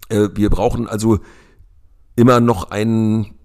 [0.09, 1.19] äh, wir brauchen also
[2.15, 3.35] immer noch einen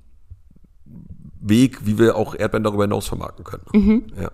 [1.40, 3.64] Weg, wie wir auch Erdbeeren darüber hinaus vermarkten können.
[3.72, 4.06] Mhm.
[4.20, 4.30] Ja.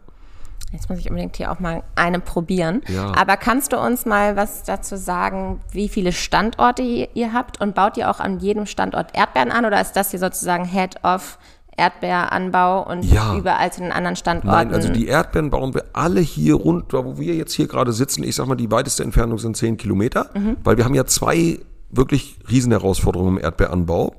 [0.73, 2.83] Jetzt muss ich unbedingt hier auch mal eine probieren.
[2.89, 3.13] Ja.
[3.17, 7.97] Aber kannst du uns mal was dazu sagen, wie viele Standorte ihr, habt und baut
[7.97, 11.39] ihr auch an jedem Standort Erdbeeren an oder ist das hier sozusagen Head-off
[11.79, 13.37] Erdbeeranbau und Ja.
[13.37, 14.49] überall zu den anderen Standorten?
[14.71, 18.23] Nein, also die Erdbeeren bauen wir alle hier rund, wo wir jetzt hier gerade sitzen.
[18.25, 20.57] Ich sag mal, die weiteste Entfernung sind 10 Kilometer, Mhm.
[20.65, 21.59] weil wir haben ja zwei
[21.91, 24.15] wirklich Riesenherausforderungen im Erdbeeranbau.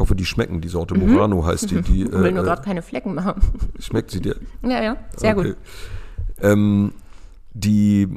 [0.00, 0.62] Ich hoffe, die schmecken.
[0.62, 1.82] Die Sorte Murano heißt die.
[1.82, 3.34] die ich will äh, nur äh, gerade keine Flecken machen.
[3.78, 4.34] schmeckt sie dir?
[4.62, 5.48] ja, ja, sehr Okay.
[5.50, 5.56] gut.
[6.40, 6.92] Ähm,
[7.52, 8.08] die,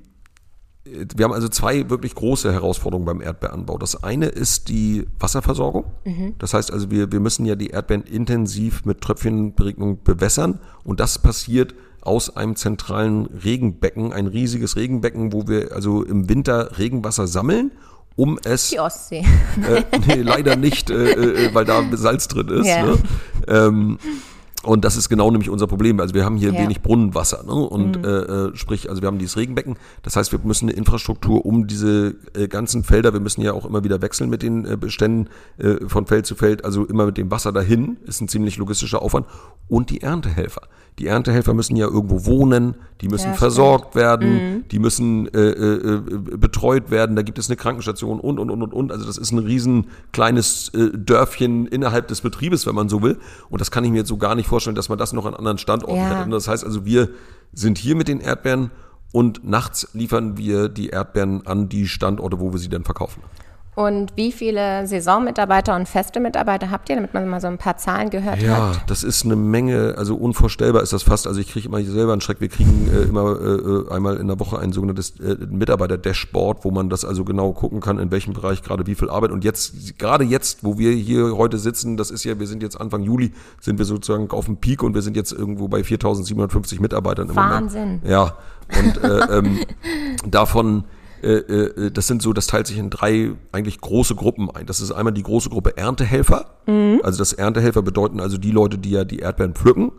[0.86, 3.78] äh, wir haben also zwei wirklich große Herausforderungen beim Erdbeeranbau.
[3.78, 5.84] Das eine ist die Wasserversorgung.
[6.39, 11.19] Das heißt also, wir, wir müssen ja die Erdbeeren intensiv mit Tröpfchenberegnung bewässern und das
[11.19, 17.72] passiert aus einem zentralen Regenbecken, ein riesiges Regenbecken, wo wir also im Winter Regenwasser sammeln,
[18.15, 19.26] um es Die Ostsee.
[19.69, 21.12] äh, nee, leider nicht, äh,
[21.47, 22.67] äh, weil da Salz drin ist.
[22.67, 22.86] Ja.
[22.86, 22.97] Ne?
[23.47, 23.97] Ähm,
[24.63, 25.99] und das ist genau nämlich unser Problem.
[25.99, 26.60] Also wir haben hier Ja.
[26.60, 26.63] Mhm.
[26.63, 27.43] wenig Brunnenwasser.
[27.43, 27.52] Ne?
[27.52, 29.76] Und äh, äh, sprich, also wir haben dieses Regenbecken.
[30.04, 33.65] Das heißt, wir müssen eine Infrastruktur um diese äh, ganzen Felder, wir müssen ja auch
[33.65, 37.17] immer wieder wechseln mit den äh, Beständen äh, von Feld zu Feld, also immer mit
[37.17, 39.28] dem Wasser dahin, ist ein ziemlich logistischer Aufwand.
[39.67, 40.62] Und die Erntehelfer.
[40.99, 44.63] Die Erntehelfer müssen ja irgendwo wohnen, die müssen Ja, versorgt werden, Mhm.
[44.69, 45.97] die müssen äh, äh, äh,
[46.38, 48.91] betreut werden, da gibt es eine Krankenstation und, und, und, und, und.
[48.91, 53.17] Also das ist ein riesen kleines äh, Dörfchen innerhalb des Betriebes, wenn man so will.
[53.49, 55.34] Und das kann ich mir jetzt so gar nicht vorstellen, dass man das noch an
[55.34, 56.10] anderen Standorten Ja.
[56.12, 56.23] hätte.
[56.25, 57.10] Und das heißt also, wir
[57.53, 58.69] sind hier mit den Erdbeeren
[59.12, 63.21] und nachts liefern wir die Erdbeeren an die Standorte, wo wir sie dann verkaufen.
[63.75, 67.77] Und wie viele Saisonmitarbeiter und feste Mitarbeiter habt ihr, damit man mal so ein paar
[67.77, 68.89] Zahlen gehört Ja, hat?
[68.89, 71.25] das ist eine Menge, also unvorstellbar ist das fast.
[71.25, 72.39] Also ich kriege immer selber einen Schreck.
[72.39, 76.89] Wir kriegen äh, immer äh, einmal in der Woche ein sogenanntes äh, Mitarbeiter-Dashboard, wo man
[76.89, 79.31] das also genau gucken kann, in welchem Bereich gerade wie viel Arbeit.
[79.31, 82.79] Und jetzt, gerade jetzt, wo wir hier heute sitzen, das ist ja, wir sind jetzt
[82.79, 86.79] Anfang Juli, sind wir sozusagen auf dem Peak und wir sind jetzt irgendwo bei 4.750
[86.79, 88.01] Mitarbeitern im Wahnsinn.
[88.03, 88.07] Moment.
[88.07, 88.38] Ja,
[88.79, 89.59] und äh, ähm,
[90.29, 94.65] davon äh, äh, das sind so, das teilt sich in drei eigentlich große Gruppen ein.
[94.65, 96.57] Das ist einmal die große Gruppe Erntehelfer.
[97.01, 99.91] Also das Erntehelfer bedeuten also die Leute, die ja die Erdbeeren pflücken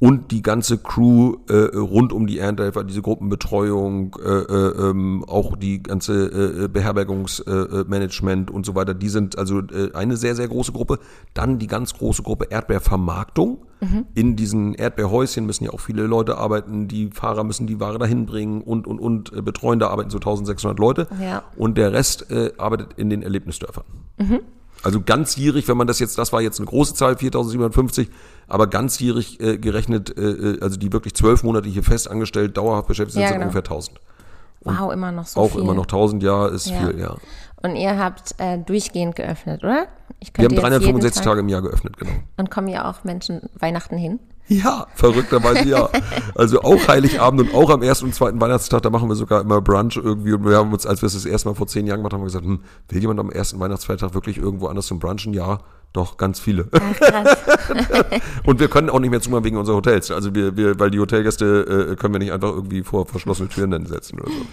[0.00, 5.56] und die ganze Crew äh, rund um die Erntehelfer, diese Gruppenbetreuung, äh, äh, ähm, auch
[5.56, 10.34] die ganze äh, Beherbergungsmanagement äh, Management und so weiter, die sind also äh, eine sehr,
[10.34, 10.98] sehr große Gruppe.
[11.34, 13.66] Dann die ganz große Gruppe Erdbeervermarktung.
[14.14, 18.26] In diesen Erdbeerhäuschen müssen ja auch viele Leute arbeiten, die Fahrer müssen die Ware dahin
[18.26, 21.08] bringen und, und, und äh, betreuen, da arbeiten so 1600 Leute.
[21.20, 21.42] Ja.
[21.56, 23.84] Und der Rest äh, arbeitet in den Erlebnisdörfern.
[24.82, 28.10] Also ganzjährig, wenn man das jetzt, das war jetzt eine große Zahl, 4750,
[28.48, 32.88] aber ganzjährig äh, gerechnet, äh, äh, also die wirklich zwölf Monate hier fest angestellt, dauerhaft
[32.88, 33.46] beschäftigt sind, Ja, sind genau.
[33.46, 34.00] ungefähr 1000.
[34.64, 35.60] Wow, immer noch so Auch viel.
[35.60, 36.78] immer noch 1000, ja, ist Ja.
[36.80, 37.16] viel, ja.
[37.64, 39.86] Und ihr habt äh, durchgehend geöffnet, oder?
[40.20, 42.10] Ich Wir haben könnte jetzt jeden 365 Tag- Tage im Jahr geöffnet, genau.
[42.36, 44.18] Und kommen ja auch Menschen Weihnachten hin?
[44.52, 45.88] Ja, verrückterweise ja.
[46.34, 49.60] Also auch Heiligabend und auch am ersten und zweiten Weihnachtstag, da machen wir sogar immer
[49.60, 50.32] Brunch irgendwie.
[50.32, 52.20] Und wir haben uns, als wir es das erste Mal vor zehn Jahren gemacht haben,
[52.20, 55.32] haben wir gesagt, hm, will jemand am ersten Weihnachtsfeiertag wirklich irgendwo anders zum Brunchen?
[55.32, 55.60] Ja,
[55.92, 56.68] doch, ganz viele.
[56.72, 57.36] Ach.
[58.46, 60.10] Und wir können auch nicht mehr zumachen wegen unserer Hotels.
[60.10, 63.70] Also wir, wir weil die Hotelgäste äh, können wir nicht einfach irgendwie vor verschlossene Türen
[63.70, 64.46] dann setzen oder so.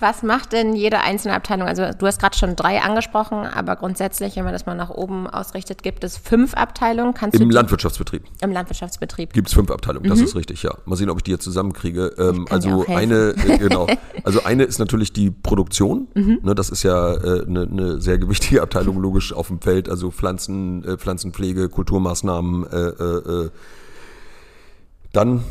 [0.00, 1.68] Was macht denn jede einzelne Abteilung?
[1.68, 5.26] Also du hast gerade schon drei angesprochen, aber grundsätzlich, wenn man das mal nach oben
[5.26, 7.14] ausrichtet, gibt es fünf Abteilungen.
[7.14, 9.32] Kannst Im Landwirtschaftsbetrieb im Landwirtschaftsbetrieb?
[9.32, 10.74] gibt es fünf Abteilungen, das ist richtig, ja.
[10.84, 12.14] Mal sehen, ob ich die jetzt zusammenkriege.
[12.18, 13.86] Ähm, also eine, äh, genau.
[14.24, 16.08] Also eine ist natürlich die Produktion.
[16.14, 19.88] Ne, das ist ja äh, eine, eine sehr gewichtige Abteilung, logisch auf dem Feld.
[19.88, 22.66] Also Pflanzen, äh, Pflanzenpflege, Kulturmaßnahmen.
[22.70, 23.50] Äh, äh, äh.
[25.12, 25.44] Dann,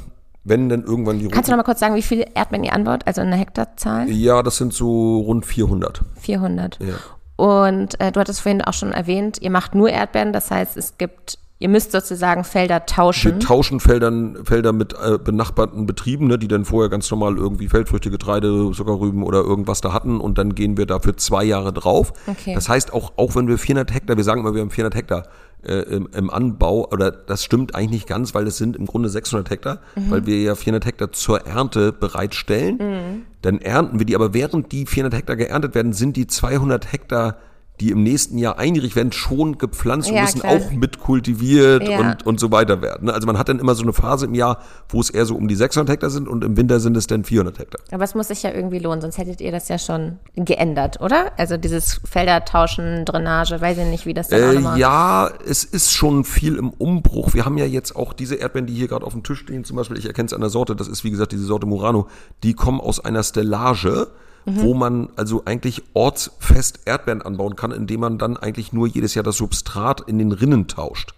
[0.43, 3.01] wenn dann irgendwann die Kannst du noch mal kurz sagen, wie viele Erdbeeren ihr anbaut?
[3.05, 4.09] Also eine Hektarzahl?
[4.09, 6.01] Ja, das sind so rund 400.
[6.19, 6.79] 400.
[6.81, 6.95] Ja.
[7.35, 10.97] Und äh, du hattest vorhin auch schon erwähnt, ihr macht nur Erdbeeren, das heißt, es
[10.97, 13.39] gibt, ihr müsst sozusagen Felder Wir tauschen.
[13.39, 18.11] tauschen Feldern, Felder mit äh, benachbarten Betrieben, ne, die dann vorher ganz normal irgendwie Feldfrüchte,
[18.11, 22.13] Getreide, Zuckerrüben oder irgendwas da hatten und dann gehen wir dafür zwei Jahre drauf.
[22.27, 22.53] Okay.
[22.53, 25.23] Das heißt, auch, auch wenn wir 400 Hektar, wir sagen immer, wir haben 400 Hektar
[25.65, 29.09] äh, im, im Anbau, oder das stimmt eigentlich nicht ganz, weil es sind im Grunde
[29.09, 33.25] 600 Hektar, weil wir ja 400 Hektar zur Ernte bereitstellen.
[33.41, 37.37] Dann ernten wir die, aber während die 400 Hektar geerntet werden, sind die 200 Hektar
[37.79, 40.53] die im nächsten Jahr einjährig werden, schon gepflanzt und Ja, müssen klar.
[40.53, 41.99] auch mit kultiviert Ja.
[41.99, 43.05] und, und so weiter werden.
[43.07, 43.13] ne?
[43.13, 44.59] Also man hat dann immer so eine Phase im Jahr,
[44.89, 47.23] wo es eher so um die 600 Hektar sind und im Winter sind es dann
[47.23, 47.81] 400 Hektar.
[47.91, 51.31] Aber es muss sich ja irgendwie lohnen, sonst hättet ihr das ja schon geändert, oder?
[51.37, 55.91] Also dieses Felder tauschen, Drainage, weiß ich nicht, wie das dann Äh, ja, es ist
[55.91, 57.33] schon viel im Umbruch.
[57.33, 59.77] Wir haben ja jetzt auch diese Erdbeeren, die hier gerade auf dem Tisch stehen, zum
[59.77, 62.07] Beispiel, ich erkenne es an der Sorte, das ist wie gesagt diese Sorte Murano,
[62.43, 64.07] die kommen aus einer Stellage,
[64.45, 69.23] wo man also eigentlich ortsfest Erdbeeren anbauen kann, indem man dann eigentlich nur jedes Jahr
[69.23, 71.13] das Substrat in den Rinnen tauscht.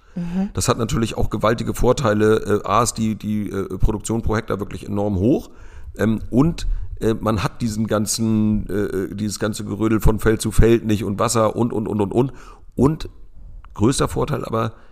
[0.54, 2.62] Das hat natürlich auch gewaltige Vorteile.
[2.64, 5.50] Äh, A ist die, die äh, Produktion pro Hektar wirklich enorm hoch.
[5.98, 6.68] Ähm, und
[7.02, 11.20] äh, man hat diesen ganzen, äh, dieses ganze Gerödel von Feld zu Feld nicht und
[11.20, 12.32] Wasser und, und, und, und, und.
[12.76, 13.10] Und
[13.74, 14.85] größter Vorteil aber, äh, äh,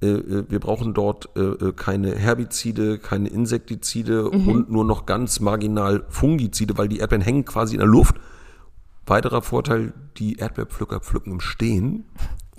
[0.00, 6.78] wir brauchen dort äh, äh, keine Herbizide, keine Insektizide und nur noch ganz marginal Fungizide,
[6.78, 8.16] weil die Erdbeeren hängen quasi in der Luft.
[9.06, 12.04] Weiterer Vorteil, die Erdbeerpflücker pflücken im Stehen.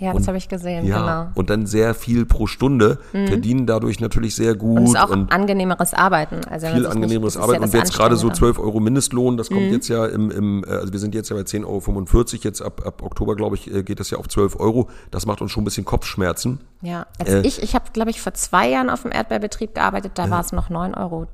[0.02, 1.30] Ja, das Und- habe ich gesehen, Ja, genau.
[1.36, 4.78] und dann sehr viel pro Stunde, verdienen dadurch natürlich sehr gut.
[4.80, 6.40] Und ist auch angenehmeres Arbeiten.
[6.50, 7.62] Also viel nicht- angenehmeres ist Arbeiten.
[7.62, 8.54] ja und jetzt gerade so Anstrengende.
[8.56, 9.54] 12 Euro Mindestlohn, das Mhm.
[9.54, 12.62] kommt jetzt ja im, im, äh, also wir sind jetzt ja bei 10,45 Euro, jetzt
[12.62, 14.88] ab, ab Oktober, glaube ich, äh, geht das ja auf 12 Euro.
[15.12, 16.58] Das macht uns schon ein bisschen Kopfschmerzen.
[16.82, 20.12] Ja, also Äh, ich, ich habe, glaube ich, vor zwei Jahren auf dem Erdbeerbetrieb gearbeitet,
[20.16, 21.26] da war es noch 9,30 Euro.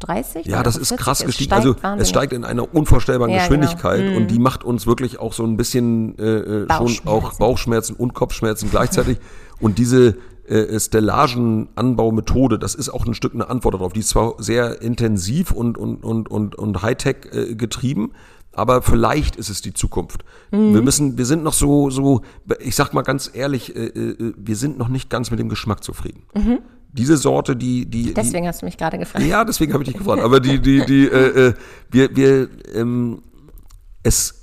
[0.44, 1.52] Ja, das ist 9,40 krass Es gestiegen.
[1.54, 4.16] also es steigt in einer unvorstellbaren Ja, Geschwindigkeit genau.
[4.18, 6.22] und die macht uns wirklich auch so ein bisschen äh,
[6.64, 9.18] äh, schon auch Bauchschmerzen und Kopfschmerzen gleichzeitig.
[9.60, 10.16] Und diese
[10.48, 13.92] äh, Stellagenanbaumethode, das ist auch ein Stück eine Antwort darauf.
[13.92, 18.12] Die ist zwar sehr intensiv und, und, und, und, und Hightech äh, getrieben,
[18.52, 20.24] aber vielleicht ist es die Zukunft.
[20.50, 20.74] Mhm.
[20.74, 22.22] Wir müssen, wir sind noch so, so,
[22.60, 25.84] ich sag mal ganz ehrlich, äh, äh, wir sind noch nicht ganz mit dem Geschmack
[25.84, 26.22] zufrieden.
[26.92, 28.14] Diese Sorte, die, die, die Mhm.
[28.14, 29.24] Deswegen hast du mich gerade gefragt.
[29.24, 30.22] ja, deswegen habe ich dich gefragt.
[30.22, 31.54] Aber die, die, die, äh, äh,
[31.90, 33.22] wir, wir, ähm,
[34.02, 34.37] es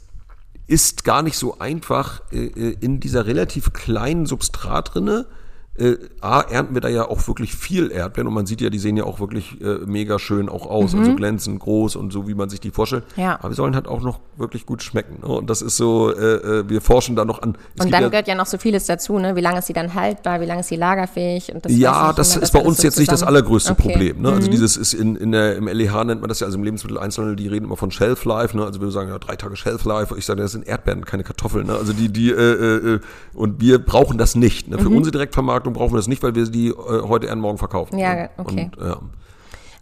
[0.67, 5.27] ist gar nicht so einfach, äh, äh, in dieser relativ kleinen Substratrinne
[5.77, 8.79] äh, A, ernten wir da ja auch wirklich viel Erdbeeren und man sieht ja, die
[8.79, 10.99] sehen ja auch wirklich äh, mega schön auch aus, Mhm.
[10.99, 13.03] also glänzend, groß und so, wie man sich die vorstellt.
[13.17, 13.35] Ja.
[13.39, 15.19] Aber wir sollen halt auch noch wirklich gut schmecken.
[15.21, 15.27] Ne?
[15.27, 17.57] Und das ist so, äh, äh, wir forschen da noch an.
[17.77, 19.35] Es Und dann ja, gehört ja noch so vieles dazu, ne?
[19.35, 21.53] Wie lange ist sie dann haltbar, wie lange ist sie lagerfähig?
[21.53, 23.83] Und das ja, das immer, ist bei uns so jetzt nicht das allergrößte Okay.
[23.87, 23.91] Mhm.
[23.91, 24.21] Problem.
[24.21, 24.29] Ne?
[24.31, 27.35] Also dieses ist in, in der, im LEH nennt man das ja, also im Lebensmitteleinzelhandel,
[27.35, 28.55] die reden immer von Shelf Life.
[28.55, 28.63] Ne?
[28.65, 30.15] Also wir sagen ja drei Tage Shelf Life.
[30.17, 31.67] Ich sage, das sind Erdbeeren, keine Kartoffeln.
[31.67, 31.73] Ne?
[31.75, 32.99] Also die, die, äh, äh, äh,
[33.33, 34.67] und wir brauchen das nicht.
[34.69, 34.77] Ne?
[34.77, 34.97] Für Mhm.
[34.97, 37.97] unsere Direktvermarktung brauchen wir das nicht, weil wir die äh, heute eher morgen verkaufen.
[37.97, 38.29] Ja, Ne?
[38.37, 38.71] okay.
[38.77, 38.99] Und, ja.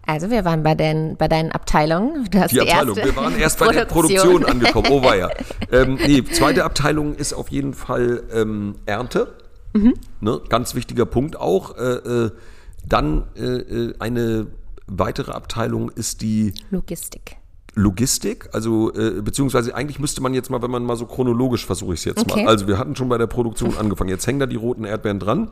[0.05, 2.27] Also wir waren bei, den, bei deinen Abteilungen.
[2.29, 2.97] Du hast Die Abteilung.
[2.97, 4.87] erste Wir waren erst bei der Produktion angekommen.
[4.91, 5.29] Oh weia.
[5.71, 9.33] Ähm, nee, zweite Abteilung ist auf jeden Fall ähm, Ernte.
[9.73, 9.93] Mhm.
[10.19, 11.77] Ne, ganz wichtiger Punkt auch.
[11.77, 11.81] Äh,
[12.25, 12.31] äh,
[12.85, 14.47] dann äh, äh, eine
[14.87, 17.37] weitere Abteilung ist die Logistik.
[17.75, 21.93] Logistik, also äh, beziehungsweise eigentlich müsste man jetzt mal, wenn man mal so chronologisch versuche
[21.93, 22.43] ich es jetzt Okay.
[22.43, 22.49] mal.
[22.49, 24.09] Also wir hatten schon bei der Produktion angefangen.
[24.09, 25.49] Jetzt hängen da die roten Erdbeeren dran.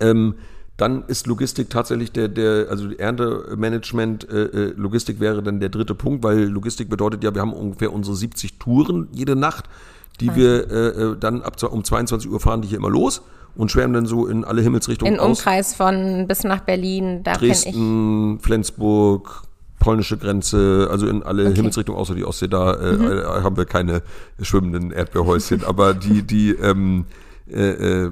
[0.00, 0.34] Ähm,
[0.76, 5.94] dann ist Logistik tatsächlich der, der also Erntemanagement, äh, äh, Logistik wäre dann der dritte
[5.94, 9.66] Punkt, weil Logistik bedeutet ja, wir haben ungefähr unsere 70 Touren jede Nacht,
[10.20, 13.22] die wir äh, äh, dann ab um 22 Uhr fahren die hier immer los
[13.54, 15.38] und schwärmen dann so in alle Himmelsrichtungen In aus.
[15.38, 17.34] Umkreis von bis nach Berlin, da.
[17.34, 19.42] Dresden, Flensburg,
[19.84, 23.06] polnische Grenze, also in alle Himmelsrichtungen außer die Ostsee, da äh, Mhm.
[23.06, 24.02] äh, haben wir keine
[24.40, 25.62] schwimmenden Erdbeerhäuschen.
[25.66, 27.04] aber die, die ähm,
[27.46, 28.10] äh, äh,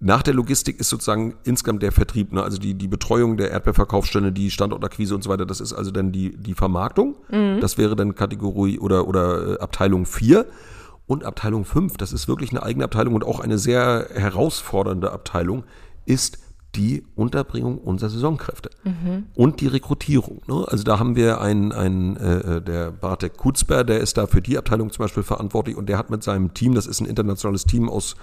[0.00, 2.42] nach der Logistik ist sozusagen insgesamt der Vertrieb, ne?
[2.42, 6.12] also die, die Betreuung der Erdbeerverkaufsstelle, die Standortakquise und so weiter, das ist also dann
[6.12, 7.16] die, die Vermarktung.
[7.60, 10.44] Das wäre dann Kategorie oder, oder äh, Abteilung 4.
[11.06, 15.64] Und Abteilung 5, das ist wirklich eine eigene Abteilung und auch eine sehr herausfordernde Abteilung,
[16.04, 16.38] ist
[16.76, 18.70] die Unterbringung unserer Saisonkräfte
[19.34, 20.42] und die Rekrutierung.
[20.46, 20.64] Ne?
[20.68, 24.58] Also da haben wir einen, einen äh, der Bartek Kutzber, der ist da für die
[24.58, 27.88] Abteilung zum Beispiel verantwortlich und der hat mit seinem Team, das ist ein internationales Team
[27.88, 28.16] aus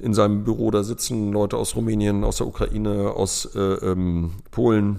[0.00, 4.98] in seinem Büro, da sitzen Leute aus Rumänien, aus der Ukraine, aus äh, ähm, Polen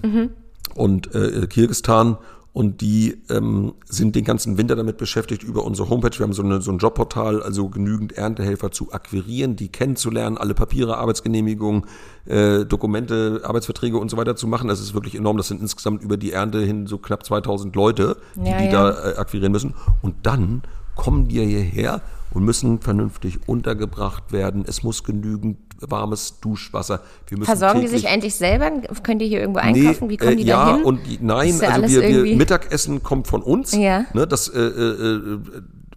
[0.74, 2.18] und äh, Kirgistan.
[2.52, 6.42] Und die ähm, sind den ganzen Winter damit beschäftigt, über unsere Homepage, wir haben so,
[6.42, 11.84] eine, so ein Jobportal, also genügend Erntehelfer zu akquirieren, die kennenzulernen, alle Papiere, Arbeitsgenehmigungen,
[12.26, 14.66] äh, Dokumente, Arbeitsverträge und so weiter zu machen.
[14.66, 15.36] Das ist wirklich enorm.
[15.36, 18.70] Das sind insgesamt über die Ernte hin so knapp 2000 Leute, die, Ja, die ja.
[18.70, 19.74] da äh, akquirieren müssen.
[20.02, 20.62] Und dann
[20.96, 24.64] kommen die ja hierher und müssen vernünftig untergebracht werden.
[24.66, 27.00] Es muss genügend warmes Duschwasser.
[27.26, 28.70] Wir müssen Versorgen die sich eigentlich selber?
[29.02, 30.08] Könnt ihr hier irgendwo einkaufen?
[30.10, 30.84] Wie kommen die äh, ja, da hin?
[30.84, 33.72] und die, nein, ja also wir, wir Mittagessen kommt von uns.
[33.72, 34.04] Ja.
[34.12, 35.38] Ne, das, äh, äh, äh,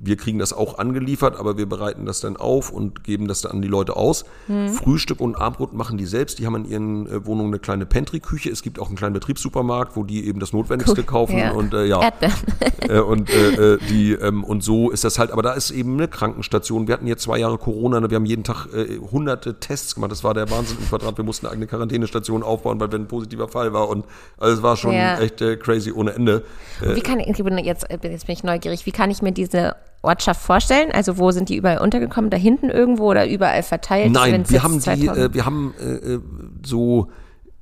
[0.06, 3.54] wir kriegen das auch angeliefert, aber wir bereiten das dann auf und geben das dann
[3.54, 4.26] an die Leute aus.
[4.48, 4.70] Hm.
[4.70, 6.40] Frühstück und Abendbrot machen die selbst.
[6.40, 8.50] Die haben in ihren äh, Wohnungen eine kleine Pantry-Küche.
[8.50, 11.38] Es gibt auch einen kleinen Betriebssupermarkt, wo die eben das Notwendigste kaufen.
[11.38, 11.52] Ja.
[11.52, 12.36] Und äh, ja, Erdbeeren.
[12.90, 15.32] äh, und äh, äh, die ähm, und so ist das halt.
[15.32, 16.88] Aber da ist eben eine Krankenstation.
[16.88, 18.02] Wir hatten jetzt zwei Jahre Corona.
[18.02, 20.12] ne, Wir haben jeden Tag äh, hunderte Tests gemacht.
[20.12, 21.18] Das war der Wahnsinn im Quadrat.
[21.18, 24.06] Wir mussten eine eigene Quarantänestation aufbauen, weil wenn ein positiver Fall war und
[24.38, 25.18] also es war schon Ja.
[25.20, 26.44] echt crazy ohne Ende.
[26.82, 27.28] Wie kann ich,
[27.66, 30.92] jetzt, jetzt bin ich neugierig, wie kann ich mir diese Ortschaft vorstellen?
[30.92, 32.30] Also wo sind die überall untergekommen?
[32.30, 34.12] Da hinten irgendwo oder überall verteilt?
[34.12, 36.20] Nein, wir haben die, 2000 äh, wir haben äh, äh,
[36.66, 37.08] so,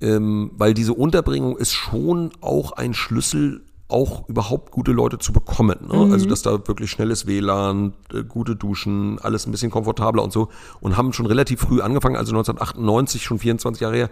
[0.02, 5.78] ähm, weil diese Unterbringung ist schon auch ein Schlüssel, auch überhaupt gute Leute zu bekommen.
[5.88, 6.06] Ne?
[6.06, 6.14] Mhm.
[6.14, 10.50] Also dass da wirklich schnelles WLAN, äh, gute Duschen, alles ein bisschen komfortabler und so.
[10.80, 14.10] Und haben schon relativ früh angefangen, also 1998, schon 24 Jahre her,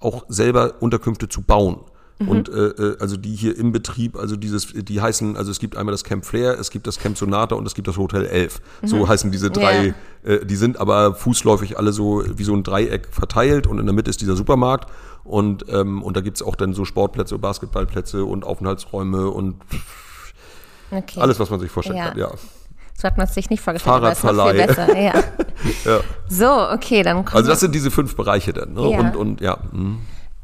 [0.00, 1.78] auch selber Unterkünfte zu bauen.
[2.20, 2.28] Mhm.
[2.28, 5.76] Und äh, äh, also die hier im Betrieb, also dieses, die heißen, also es gibt
[5.76, 8.60] einmal das Camp Flair, es gibt das Camp Sonata und es gibt das Hotel 11.
[8.82, 9.94] So heißen diese drei, Mhm.
[10.24, 10.30] Ja.
[10.34, 13.94] äh, die sind aber fußläufig alle so wie so ein Dreieck verteilt und in der
[13.94, 14.90] Mitte ist dieser Supermarkt.
[15.22, 19.56] Und, ähm, und da gibt's auch dann so Sportplätze, Basketballplätze und Aufenthaltsräume und
[20.90, 21.20] okay.
[21.20, 22.08] alles, was man sich vorstellen Ja.
[22.08, 22.18] kann.
[22.18, 22.30] Ja.
[22.94, 24.66] So hat man es sich nicht vorgestellt, ist noch viel Fahrradverleih.
[24.66, 24.98] besser.
[24.98, 25.14] Ja.
[25.84, 26.00] ja.
[26.28, 28.72] So, okay, dann kommen Also das sind diese fünf Bereiche dann.
[28.72, 28.90] Ne?
[28.90, 28.98] Ja.
[29.00, 29.58] Und, und ja.
[29.70, 29.98] hm.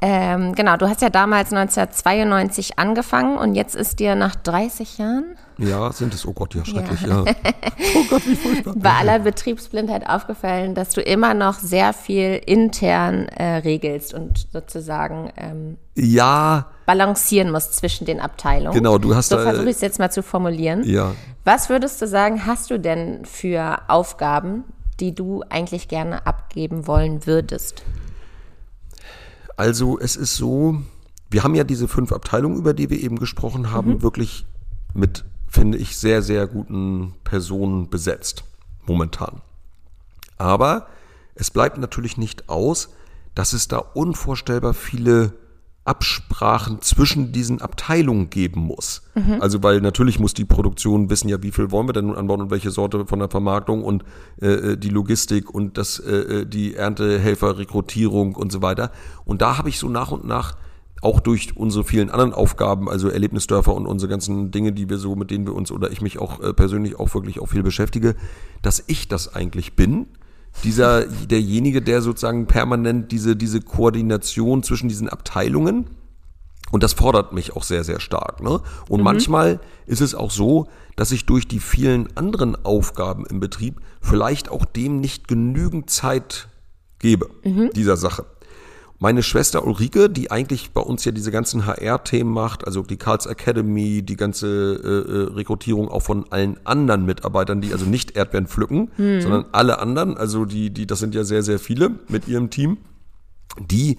[0.06, 5.24] Ähm, genau, du hast ja damals 1992 angefangen und jetzt ist dir nach 30 Jahren
[5.56, 6.26] Ja, sind es.
[6.26, 7.24] Oh Gott, ja, schrecklich, ja.
[7.96, 8.74] Oh Gott, wie furchtbar.
[8.76, 15.32] bei aller Betriebsblindheit aufgefallen, dass du immer noch sehr viel intern äh, regelst und sozusagen
[15.38, 18.74] ähm, Ja, balancieren musst zwischen den Abteilungen.
[18.74, 20.82] Genau, du hast So da- versuche ich es jetzt mal zu formulieren.
[20.84, 21.12] ja.
[21.46, 24.64] Was würdest du sagen, hast du denn für Aufgaben,
[25.00, 27.82] die du eigentlich gerne abgeben wollen würdest?
[29.56, 30.82] Also es ist so,
[31.30, 34.46] wir haben ja diese fünf Abteilungen, über die wir eben gesprochen haben, wirklich
[34.94, 38.44] mit, finde ich, sehr, sehr guten Personen besetzt.
[38.86, 39.40] Momentan.
[40.36, 40.88] Aber
[41.34, 42.90] es bleibt natürlich nicht aus,
[43.34, 45.32] dass es da unvorstellbar viele
[45.84, 49.02] Absprachen zwischen diesen Abteilungen geben muss.
[49.40, 52.40] Also weil natürlich muss die Produktion wissen ja, wie viel wollen wir denn nun anbauen
[52.40, 54.02] und welche Sorte von der Vermarktung und
[54.40, 57.54] äh, die Logistik und das äh, die Erntehelfer,
[58.34, 58.90] und so weiter.
[59.24, 60.56] Und da habe ich so nach und nach
[61.02, 65.14] auch durch unsere vielen anderen Aufgaben, also Erlebnisdörfer und unsere ganzen Dinge, die wir so,
[65.16, 68.16] mit denen wir uns oder ich mich auch äh, persönlich auch wirklich auch viel beschäftige,
[68.62, 70.06] dass ich das eigentlich bin.
[70.62, 75.86] Dieser, derjenige, der sozusagen permanent diese, diese Koordination zwischen diesen Abteilungen
[76.74, 78.42] und das fordert mich auch sehr, sehr stark.
[78.42, 78.60] Ne?
[78.88, 79.04] Und mhm.
[79.04, 84.48] manchmal ist es auch so, dass ich durch die vielen anderen Aufgaben im Betrieb vielleicht
[84.48, 86.48] auch dem nicht genügend Zeit
[86.98, 87.70] gebe, mhm.
[87.74, 88.26] dieser Sache.
[89.04, 93.26] Meine Schwester Ulrike, die eigentlich bei uns ja diese ganzen HR-Themen macht, also die Karls
[93.26, 98.46] Academy, die ganze äh, äh, Rekrutierung auch von allen anderen Mitarbeitern, die also nicht Erdbeeren
[98.46, 99.20] pflücken, hm.
[99.20, 102.78] sondern alle anderen, also die, die, das sind ja sehr, sehr viele mit ihrem Team,
[103.60, 103.98] die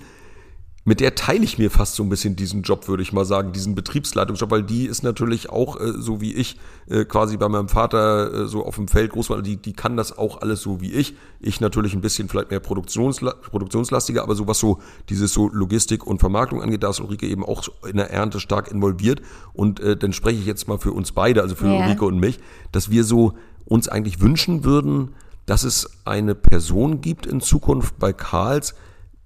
[0.87, 3.51] mit der teile ich mir fast so ein bisschen diesen Job, würde ich mal sagen,
[3.51, 7.69] diesen Betriebsleitungsjob, weil die ist natürlich auch, äh, so wie ich, äh, quasi bei meinem
[7.69, 10.81] Vater äh, so auf dem Feld groß war, die, die kann das auch alles so
[10.81, 11.15] wie ich.
[11.39, 16.05] Ich natürlich ein bisschen vielleicht mehr Produktionsla produktionslastiger, aber so was so dieses so Logistik
[16.05, 19.23] und Vermarktung angeht, da ist Ulrike eben auch in der Ernte stark involviert.
[19.53, 21.83] Und äh, dann spreche ich jetzt mal für uns beide, also für ja.
[21.83, 22.39] Ulrike und mich,
[22.71, 23.33] dass wir so
[23.65, 25.15] uns eigentlich wünschen würden,
[25.47, 28.75] dass es eine Person gibt in Zukunft bei Karls,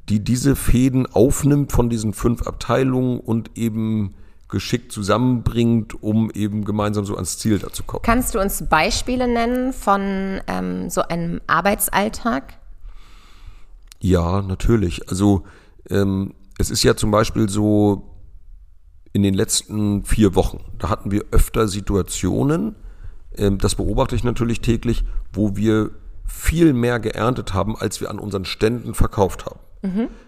[0.09, 4.15] die diese Fäden aufnimmt von diesen fünf Abteilungen und eben
[4.49, 8.01] geschickt zusammenbringt, um eben gemeinsam so ans Ziel dazu kommen.
[8.01, 12.55] Kannst du uns Beispiele nennen von ähm, so einem Arbeitsalltag?
[13.99, 15.07] Ja, natürlich.
[15.09, 15.43] Also
[15.89, 18.15] ähm, es ist ja zum Beispiel so
[19.13, 22.75] in den letzten vier Wochen, da hatten wir öfter Situationen,
[23.37, 25.91] ähm, das beobachte ich natürlich täglich, wo wir
[26.25, 29.59] viel mehr geerntet haben, als wir an unseren Ständen verkauft haben.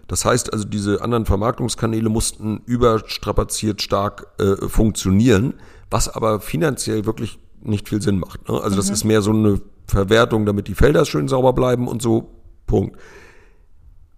[0.08, 5.56] Das heißt also, diese anderen Vermarktungskanäle mussten überstrapaziert stark äh, funktionieren,
[5.90, 8.48] was aber finanziell wirklich nicht viel Sinn macht.
[8.48, 8.56] Ne?
[8.56, 8.78] Also mhm.
[8.78, 12.30] das ist mehr so eine Verwertung, damit die Felder schön sauber bleiben und so.
[12.66, 12.98] Punkt.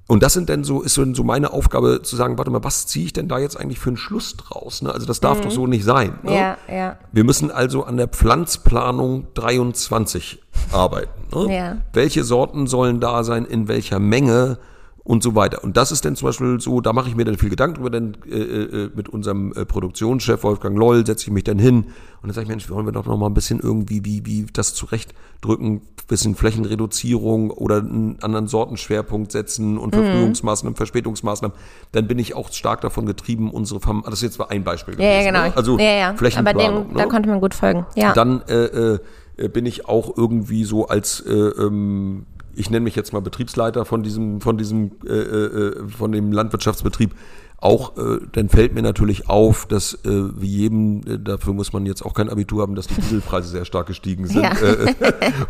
[0.05, 3.05] Und das sind denn so, ist so meine Aufgabe zu sagen, warte mal, was ziehe
[3.05, 4.81] ich denn da jetzt eigentlich für einen Schluss draus?
[4.81, 4.93] Ne?
[4.93, 5.43] Also das darf mhm.
[5.43, 6.19] doch so nicht sein.
[6.23, 6.35] Ne?
[6.35, 6.97] Ja, ja.
[7.11, 11.35] Wir müssen also an der Pflanzplanung 23 arbeiten.
[11.35, 11.55] Ne?
[11.55, 11.77] Ja.
[11.93, 14.59] Welche Sorten sollen da sein, in welcher Menge?
[15.03, 15.63] Und so weiter.
[15.63, 17.89] Und das ist dann zum Beispiel so, da mache ich mir dann viel Gedanken drüber,
[17.89, 22.27] denn äh, äh, mit unserem äh, Produktionschef Wolfgang Loll setze ich mich dann hin und
[22.27, 24.73] dann sage ich, Mensch, wollen wir doch noch mal ein bisschen irgendwie, wie, wie das
[24.73, 29.99] zurechtdrücken, bisschen Flächenreduzierung oder einen anderen Sortenschwerpunkt setzen und mhm.
[29.99, 31.57] Verfrühungsmaßnahmen, Verspätungsmaßnahmen,
[31.91, 34.93] dann bin ich auch stark davon getrieben, unsere Farm, das ist jetzt mal ein Beispiel.
[34.93, 35.47] Ja, gewesen, ja genau.
[35.47, 35.57] Ne?
[35.57, 36.13] Also ja, ja.
[36.13, 36.65] Flächenplanung.
[36.65, 36.97] Aber dem, ne?
[36.97, 37.85] da konnte man gut folgen.
[37.95, 38.13] Ja.
[38.13, 38.99] Dann äh,
[39.37, 43.85] äh, bin ich auch irgendwie so als äh, ähm, ich nenne mich jetzt mal Betriebsleiter
[43.85, 47.15] von diesem, von diesem, äh, äh, von dem Landwirtschaftsbetrieb,
[47.63, 51.85] auch, äh, dann fällt mir natürlich auf, dass äh, wie jedem, äh, dafür muss man
[51.85, 54.43] jetzt auch kein Abitur haben, dass die Dieselpreise sehr stark gestiegen sind.
[54.43, 54.51] Ja.
[54.51, 54.93] Äh,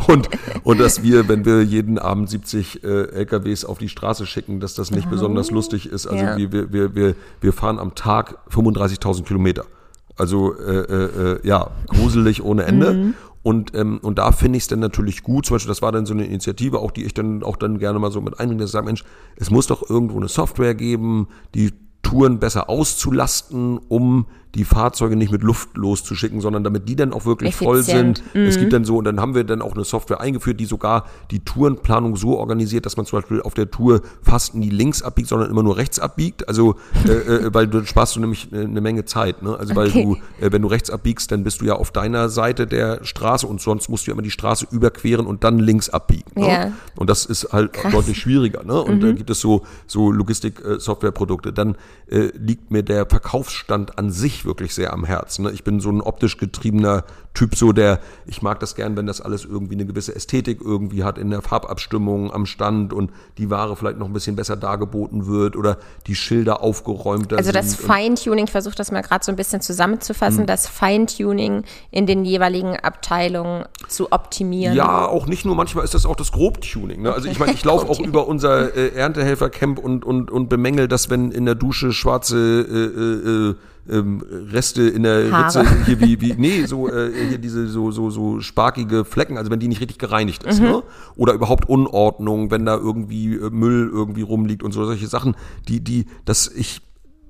[0.08, 0.30] und,
[0.64, 4.76] und dass wir, wenn wir jeden Abend 70 äh, LKWs auf die Straße schicken, dass
[4.76, 5.12] das nicht mhm.
[5.12, 6.06] besonders lustig ist.
[6.06, 6.38] Also ja.
[6.38, 9.66] wir, wir, wir, wir fahren am Tag 35.000 Kilometer.
[10.16, 12.94] Also äh, äh, äh, ja, gruselig ohne Ende.
[12.94, 13.14] Mhm.
[13.44, 16.06] Und, ähm, und da finde ich es dann natürlich gut, zum Beispiel, das war dann
[16.06, 18.70] so eine Initiative, auch die ich dann auch dann gerne mal so mit einbringe, dass
[18.70, 19.04] ich sage, Mensch,
[19.36, 25.32] es muss doch irgendwo eine Software geben, die Touren besser auszulasten, um die Fahrzeuge nicht
[25.32, 27.68] mit Luft loszuschicken, sondern damit die dann auch wirklich Effizient.
[27.68, 28.24] voll sind.
[28.36, 28.42] Mhm.
[28.44, 31.06] Es gibt dann so, und dann haben wir dann auch eine Software eingeführt, die sogar
[31.32, 35.28] die Tourenplanung so organisiert, dass man zum Beispiel auf der Tour fast nie links abbiegt,
[35.28, 36.48] sondern immer nur rechts abbiegt.
[36.48, 36.76] Also,
[37.08, 39.42] äh, äh, weil du sparst du nämlich eine Menge Zeit.
[39.42, 39.58] Ne?
[39.58, 40.04] Also, weil okay.
[40.40, 43.48] du, äh, wenn du rechts abbiegst, dann bist du ja auf deiner Seite der Straße
[43.48, 46.30] und sonst musst du ja immer die Straße überqueren und dann links abbiegen.
[46.36, 46.48] Ne?
[46.48, 46.72] Ja.
[46.96, 47.92] Und das ist halt Krass.
[47.92, 48.64] deutlich schwieriger.
[48.64, 48.80] Ne?
[48.80, 49.02] Und mhm.
[49.02, 51.54] da gibt es so, so Logistik-Software-Produkte.
[51.54, 51.76] Dann
[52.08, 55.46] äh, liegt mir der Verkaufsstand an sich wirklich sehr am Herzen.
[55.46, 55.52] Ne?
[55.52, 57.04] Ich bin so ein optisch getriebener
[57.34, 61.04] Typ, so der, ich mag das gern, wenn das alles irgendwie eine gewisse Ästhetik irgendwie
[61.04, 65.26] hat in der Farbabstimmung am Stand und die Ware vielleicht noch ein bisschen besser dargeboten
[65.26, 69.36] wird oder die Schilder aufgeräumter Also das Feintuning, ich versuche das mal gerade so ein
[69.36, 70.46] bisschen zusammenzufassen, mhm.
[70.46, 74.76] das Feintuning in den jeweiligen Abteilungen zu optimieren.
[74.76, 77.02] Ja, auch nicht nur, manchmal ist das auch das Grobtuning.
[77.02, 77.14] Ne?
[77.14, 81.10] Also ich meine, ich laufe auch über unser äh, Erntehelfercamp und, und, und bemängel das,
[81.10, 83.56] wenn in der Dusche schwarze äh, äh, äh
[83.90, 85.46] ähm, Reste in der Haare.
[85.46, 89.52] Ritze, hier wie, wie, nee, so, äh, hier diese so, so, so sparkige Flecken, also
[89.52, 90.68] wenn die nicht richtig gereinigt ist, mhm.
[90.68, 90.84] ne?
[91.16, 95.36] Oder überhaupt Unordnung, wenn da irgendwie äh, Müll irgendwie rumliegt und so solche Sachen,
[95.68, 96.82] die, die, dass ich,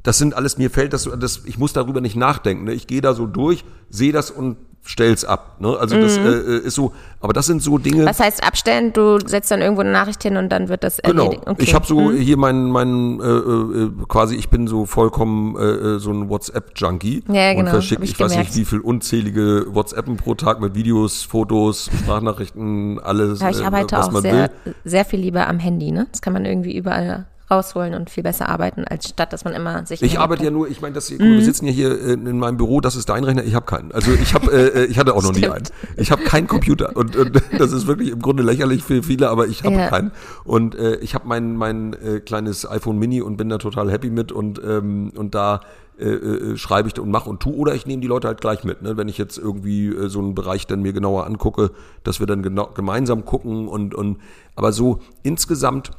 [0.04, 2.66] das sind alles, mir fällt das, das ich muss darüber nicht nachdenken.
[2.66, 2.74] Ne?
[2.74, 5.62] Ich gehe da so durch, sehe das und stell's ab.
[5.62, 5.78] Ne?
[5.80, 8.06] Also das äh, äh, ist so, aber das sind so Dinge.
[8.06, 8.92] Was heißt abstellen?
[8.92, 11.24] Du setzt dann irgendwo eine Nachricht hin und dann wird das Genau.
[11.26, 11.48] erledigt.
[11.48, 11.64] Okay.
[11.64, 12.18] Ich habe so Mhm.
[12.18, 15.62] hier meinen, meinen äh, äh, quasi, ich bin so vollkommen äh,
[15.96, 18.80] äh, so ein WhatsApp-Junkie Ja, und genau, verschicke, hab ich ich, weiß nicht, wie viel
[18.82, 24.12] unzählige WhatsAppen pro Tag mit Videos, Fotos, Sprachnachrichten, alles, Aber ich äh, arbeite was auch
[24.12, 24.76] man sehr, will.
[24.84, 25.92] sehr viel lieber am Handy.
[25.92, 26.08] Ne?
[26.12, 29.86] Das kann man irgendwie überall rausholen und viel besser arbeiten, als statt dass man immer
[29.86, 30.02] sich.
[30.02, 32.58] Ich arbeite ja nur, ich meine, das mal, wir sitzen ja hier äh, in meinem
[32.58, 33.92] Büro, das ist dein Rechner, ich habe keinen.
[33.92, 35.54] Also ich habe, äh, ich hatte auch noch nie Stimmt.
[35.56, 35.66] einen.
[35.98, 39.48] Ich habe keinen Computer und, und das ist wirklich im Grunde lächerlich für viele, aber
[39.48, 39.88] ich habe Ja.
[39.90, 40.12] keinen.
[40.44, 44.10] Und äh, ich habe mein mein äh, kleines iPhone Mini und bin da total happy
[44.10, 45.62] mit und ähm, und da
[46.00, 48.64] äh, äh, schreibe ich und mache und tu oder ich nehme die Leute halt gleich
[48.64, 48.98] mit, ne?
[48.98, 51.70] wenn ich jetzt irgendwie äh, so einen Bereich dann mir genauer angucke,
[52.04, 54.18] dass wir dann genau, gemeinsam gucken und und
[54.56, 55.92] aber so insgesamt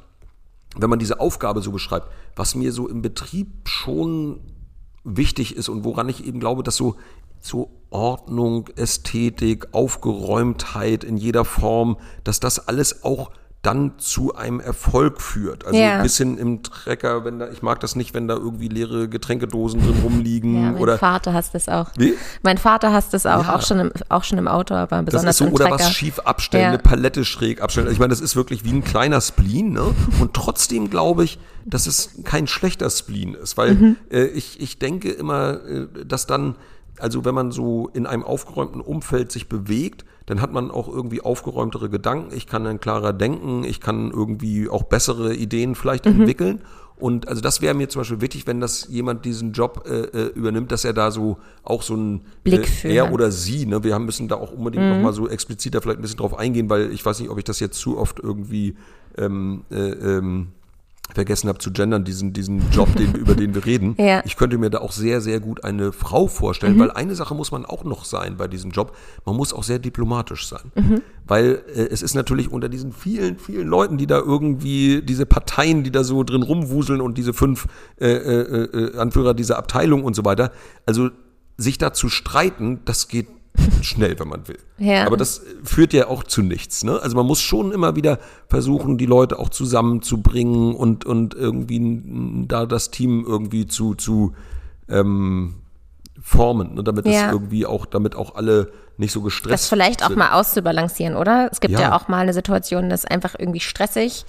[0.78, 4.40] wenn man diese Aufgabe so beschreibt, was mir so im Betrieb schon
[5.04, 6.96] wichtig ist und woran ich eben glaube, dass so,
[7.40, 13.30] so Ordnung, Ästhetik, Aufgeräumtheit in jeder Form, dass das alles auch
[13.64, 15.64] dann zu einem Erfolg führt.
[15.66, 15.96] Also Ja.
[15.96, 19.80] ein bisschen im Trecker, wenn da, ich mag das nicht, wenn da irgendwie leere Getränkedosen
[19.80, 21.90] drin rumliegen Ja, mein oder Vater hasst es auch.
[21.96, 22.14] Wie?
[22.42, 23.56] Mein Vater hasst es auch, Ja.
[23.56, 25.78] auch, schon im, auch schon im Auto, aber Das besonders ist so, im oder Trecker.
[25.80, 26.68] was schief abstellen, Ja.
[26.68, 27.90] eine Palette schräg abstellen.
[27.90, 29.94] Ich meine, das ist wirklich wie ein kleiner Spleen, ne?
[30.20, 33.96] Und trotzdem glaube ich, dass es kein schlechter Spleen ist, weil Mhm.
[34.10, 36.56] äh, ich, ich denke immer, äh, dass dann,
[36.98, 41.20] also wenn man so in einem aufgeräumten Umfeld sich bewegt, dann hat man auch irgendwie
[41.20, 42.34] aufgeräumtere Gedanken.
[42.34, 46.20] Ich kann dann klarer denken, ich kann irgendwie auch bessere Ideen vielleicht Mhm.
[46.20, 46.60] entwickeln.
[46.96, 50.26] Und also das wäre mir zum Beispiel wichtig, wenn das jemand diesen Job äh, äh,
[50.28, 53.12] übernimmt, dass er da so auch so ein Blick äh, für er hat.
[53.12, 53.82] oder sie, ne?
[53.82, 56.70] Wir haben müssen da auch unbedingt noch mal so expliziter vielleicht ein bisschen drauf eingehen,
[56.70, 58.76] weil ich weiß nicht, ob ich das jetzt zu oft irgendwie
[59.18, 60.48] ähm, äh, ähm,
[61.12, 63.94] vergessen habe zu gendern, diesen, diesen Job, den, über den wir reden.
[63.98, 64.22] Ja.
[64.24, 67.52] Ich könnte mir da auch sehr, sehr gut eine Frau vorstellen, weil eine Sache muss
[67.52, 68.96] man auch noch sein bei diesem Job.
[69.24, 70.72] Man muss auch sehr diplomatisch sein.
[71.26, 75.84] Weil äh, es ist natürlich unter diesen vielen, vielen Leuten, die da irgendwie, diese Parteien,
[75.84, 77.66] die da so drin rumwuseln und diese fünf
[78.00, 80.52] äh, äh, äh, Anführer dieser Abteilung und so weiter,
[80.86, 81.10] also
[81.56, 83.28] sich da zu streiten, das geht
[83.82, 84.58] schnell, wenn man will.
[84.78, 85.06] Ja.
[85.06, 86.82] Aber das führt ja auch zu nichts.
[86.84, 86.98] Ne?
[87.00, 92.02] Also man muss schon immer wieder versuchen, die Leute auch zusammenzubringen und, und irgendwie
[92.48, 94.32] da das Team irgendwie zu, zu
[94.88, 95.54] ähm,
[96.20, 96.82] formen, ne?
[96.84, 97.26] damit Ja.
[97.26, 100.18] es irgendwie auch, damit auch alle nicht so gestresst das vielleicht auch sind.
[100.18, 101.48] mal auszubalancieren, oder?
[101.52, 101.96] Es gibt ja, Ja.
[101.96, 104.24] auch mal eine Situation, das ist einfach irgendwie stressig,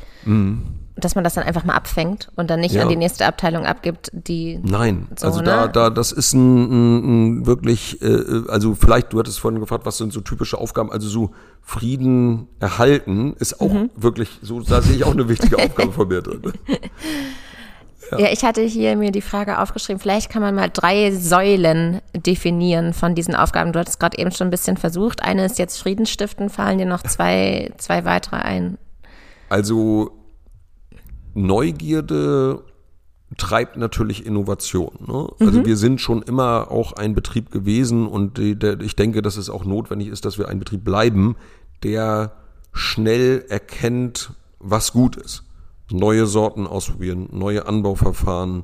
[0.98, 2.74] dass man das dann einfach mal abfängt und dann nicht.
[2.76, 2.84] Ja.
[2.84, 5.72] an die nächste Abteilung abgibt, die Nein, So, also da, ne?
[5.72, 9.98] da, das ist ein, ein, ein wirklich, äh, also vielleicht, du hattest vorhin gefragt, was
[9.98, 11.32] sind so typische Aufgaben, also so
[11.62, 13.90] Frieden erhalten ist auch Mhm.
[13.96, 16.42] wirklich, so, da sehe ich auch eine wichtige Aufgabe von mir drin.
[18.12, 18.28] Ja.
[18.32, 23.16] ich hatte hier mir die Frage aufgeschrieben, vielleicht kann man mal drei Säulen definieren von
[23.16, 23.74] diesen Aufgaben.
[23.74, 25.24] Du hattest gerade eben schon ein bisschen versucht.
[25.24, 28.78] Eine ist jetzt Friedensstiften, fallen dir noch zwei, zwei weitere ein.
[29.50, 30.12] Also
[31.36, 32.64] Neugierde
[33.38, 34.92] treibt natürlich Innovation.
[35.06, 35.28] Ne?
[35.40, 39.38] Also wir sind schon immer auch ein Betrieb gewesen und die, der, ich denke, dass
[39.38, 41.36] es auch notwendig ist, dass wir ein Betrieb bleiben,
[41.84, 42.32] der
[42.72, 45.44] schnell erkennt, was gut ist.
[45.92, 48.64] Neue Sorten ausprobieren, neue Anbauverfahren,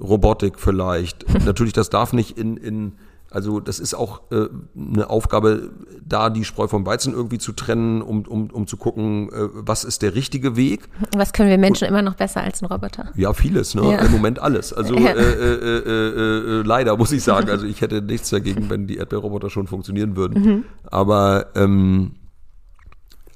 [0.00, 1.26] Robotik vielleicht.
[1.44, 2.92] Natürlich, das darf nicht in, in
[3.30, 5.70] also das ist auch äh, eine Aufgabe,
[6.02, 9.84] da die Spreu vom Weizen irgendwie zu trennen, um, um, um zu gucken, äh, was
[9.84, 10.88] ist der richtige Weg.
[11.14, 13.12] Was können wir Menschen immer noch besser als ein Roboter?
[13.16, 13.82] Ja, vieles, ne?
[13.92, 13.98] Ja.
[13.98, 14.72] Im Moment alles.
[14.72, 15.10] Also Ja.
[15.10, 17.50] äh, äh, äh, äh, leider muss ich sagen.
[17.50, 20.42] Also ich hätte nichts dagegen, wenn die Erdbeerroboter schon funktionieren würden.
[20.42, 20.64] Mhm.
[20.84, 22.12] Aber ähm,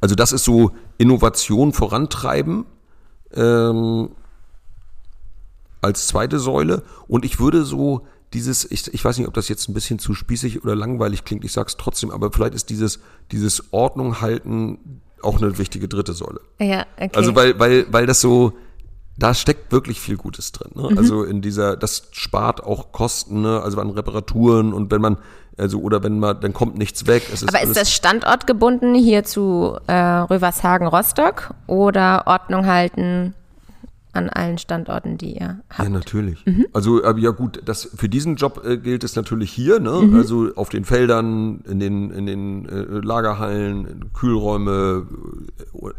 [0.00, 2.64] also das ist so Innovation vorantreiben
[3.34, 4.10] ähm,
[5.82, 6.82] als zweite Säule.
[7.08, 10.14] Und ich würde so dieses, ich, ich weiß nicht, ob das jetzt ein bisschen zu
[10.14, 15.40] spießig oder langweilig klingt, ich sag's trotzdem, aber vielleicht ist dieses, dieses Ordnung halten auch
[15.40, 16.40] eine wichtige dritte Säule.
[16.58, 17.10] Ja, okay.
[17.14, 18.54] Also weil, weil, weil das so,
[19.18, 20.72] da steckt wirklich viel Gutes drin.
[20.74, 20.94] Mhm.
[20.94, 20.98] Ne?
[20.98, 23.60] Also in dieser, das spart auch Kosten, ne?
[23.62, 25.18] also an Reparaturen und wenn man,
[25.56, 27.28] also oder wenn man, dann kommt nichts weg.
[27.32, 33.34] Es Aber ist das standortgebunden hier zu äh, Rövershagen-Rostock oder Ordnung halten
[34.12, 35.90] an allen Standorten, die ihr Ja, habt?
[35.90, 36.44] natürlich.
[36.44, 36.66] Mhm.
[36.72, 39.90] Also, ja gut, das, für diesen Job äh, gilt es natürlich hier, ne?
[40.02, 40.14] Mhm.
[40.14, 45.06] Also auf den Feldern, in den, in den äh, Lagerhallen, Kühlräume,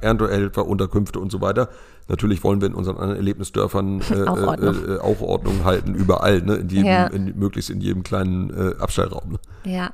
[0.01, 1.69] Erntehelfer, Unterkünfte und so weiter.
[2.09, 4.75] Natürlich wollen wir in unseren anderen Erlebnisdörfern äh, Auch Ordnung.
[4.87, 6.55] Äh, äh, auch Ordnung halten, überall, ne?
[6.55, 7.07] In jedem, Ja.
[7.07, 9.33] in, möglichst in jedem kleinen äh, Abstellraum.
[9.33, 9.39] Ne?
[9.71, 9.91] Ja.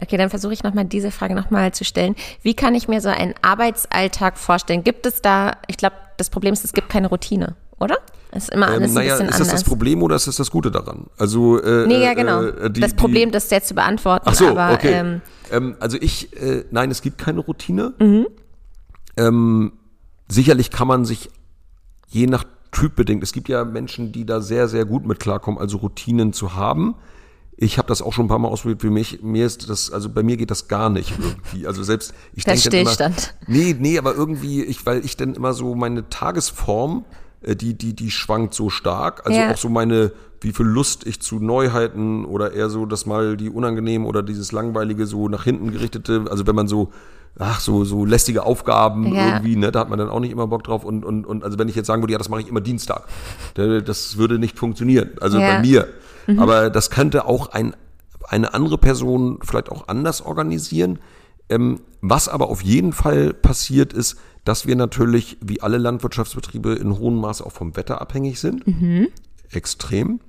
[0.00, 2.16] Okay, dann versuche ich nochmal diese Frage nochmal zu stellen.
[2.42, 4.82] Wie kann ich mir so einen Arbeitsalltag vorstellen?
[4.84, 7.96] Gibt es da, ich glaube, das Problem ist, es gibt keine Routine, oder?
[8.34, 9.60] Ist immer alles ähm, naja, ein bisschen ist das anders.
[9.60, 11.06] das Problem oder ist das das Gute daran?
[11.18, 12.42] Also äh, nee, ja, äh, genau.
[12.44, 14.92] äh, die- das Problem, das jetzt zu beantworten, Ach so, aber okay.
[14.92, 17.92] ähm, Ähm, also ich, äh, nein, es gibt keine Routine.
[17.98, 18.26] Mhm.
[19.18, 19.72] Ähm,
[20.28, 21.28] sicherlich kann man sich
[22.12, 25.60] je nach Typ bedingt, es gibt ja Menschen, die da sehr, sehr gut mit klarkommen,
[25.60, 26.94] also Routinen zu haben.
[27.54, 28.80] Ich habe das auch schon ein paar Mal ausprobiert.
[28.80, 31.66] Für mich, mir ist das, also bei mir geht das gar nicht irgendwie.
[31.66, 33.34] Also selbst ich denke immer, Stillstand.
[33.46, 37.04] Nee, nee, aber irgendwie, ich, weil ich dann immer so meine Tagesform,
[37.42, 39.26] äh, die, die, die schwankt so stark.
[39.26, 39.52] Also Ja.
[39.52, 43.50] auch so meine, wie viel Lust ich zu Neuheiten oder eher so, dass mal die
[43.50, 46.90] unangenehm oder dieses langweilige so nach hinten gerichtete, also wenn man so,
[47.38, 49.26] ach, so, so lästige Aufgaben Ja.
[49.34, 50.84] irgendwie, ne, da hat man dann auch nicht immer Bock drauf.
[50.84, 53.04] Und, und, und also wenn ich jetzt sagen würde, ja, das mache ich immer Dienstag,
[53.54, 55.10] da- das würde nicht funktionieren.
[55.20, 55.54] Also Ja.
[55.54, 55.88] bei mir.
[56.36, 57.74] Aber das könnte auch ein,
[58.28, 60.98] eine andere Person vielleicht auch anders organisieren.
[61.48, 66.98] Ähm, was aber auf jeden Fall passiert ist, dass wir natürlich, wie alle Landwirtschaftsbetriebe, in
[66.98, 68.64] hohem Maße auch vom Wetter abhängig sind.
[69.50, 70.20] Extrem.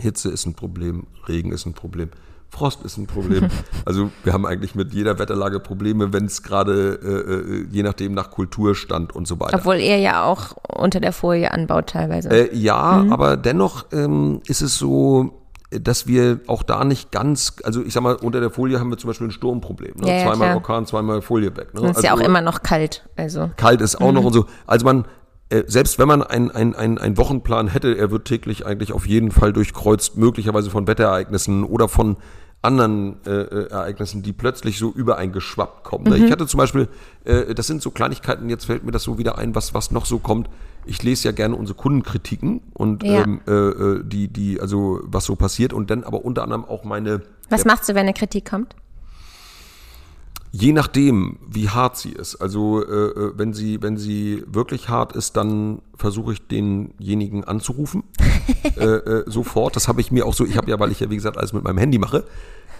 [0.00, 2.08] Hitze ist ein Problem, Regen ist ein Problem,
[2.50, 3.48] Frost ist ein Problem.
[3.86, 8.12] Also wir haben eigentlich mit jeder Wetterlage Probleme, wenn es gerade, äh, äh, je nachdem,
[8.14, 9.56] nach Kulturstand und so weiter.
[9.58, 12.28] obwohl ihr ja auch unter der Folie anbaut teilweise.
[12.28, 15.40] Äh, ja, aber dennoch ähm, ist es so,
[15.70, 18.98] dass wir auch da nicht ganz, also ich sag mal, unter der Folie haben wir
[18.98, 19.94] zum Beispiel ein Sturmproblem.
[19.96, 20.08] Ne?
[20.08, 20.54] Ja, ja, zweimal klar.
[20.56, 21.72] Orkan, zweimal Folie weg.
[21.74, 21.90] Ne?
[21.90, 23.08] Ist ja auch Also- immer noch kalt.
[23.16, 24.46] Also kalt ist auch noch und so.
[24.66, 25.04] Also man,
[25.66, 29.30] selbst wenn man einen ein, ein, ein Wochenplan hätte, er wird täglich eigentlich auf jeden
[29.32, 32.16] Fall durchkreuzt, möglicherweise von Wetterereignissen oder von
[32.62, 36.04] anderen äh, äh, Ereignissen, die plötzlich so übereingeschwappt kommen.
[36.04, 36.18] Ne?
[36.18, 36.88] Ich hatte zum Beispiel,
[37.24, 40.04] äh, das sind so Kleinigkeiten, jetzt fällt mir das so wieder ein, was, was noch
[40.04, 40.50] so kommt.
[40.84, 43.22] Ich lese ja gerne unsere Kundenkritiken und Ja.
[43.22, 46.84] ähm, äh, äh, die, die, also was so passiert und dann aber unter anderem auch
[46.84, 48.76] meine was machst du, wenn eine Kritik kommt?
[50.52, 52.36] Je nachdem, wie hart sie ist.
[52.36, 58.02] Also äh, äh, wenn sie, wenn sie wirklich hart ist, dann versuche ich denjenigen anzurufen.
[58.76, 59.76] äh, äh, sofort.
[59.76, 61.52] Das habe ich mir auch so, ich habe ja, weil ich ja wie gesagt alles
[61.52, 62.24] mit meinem Handy mache,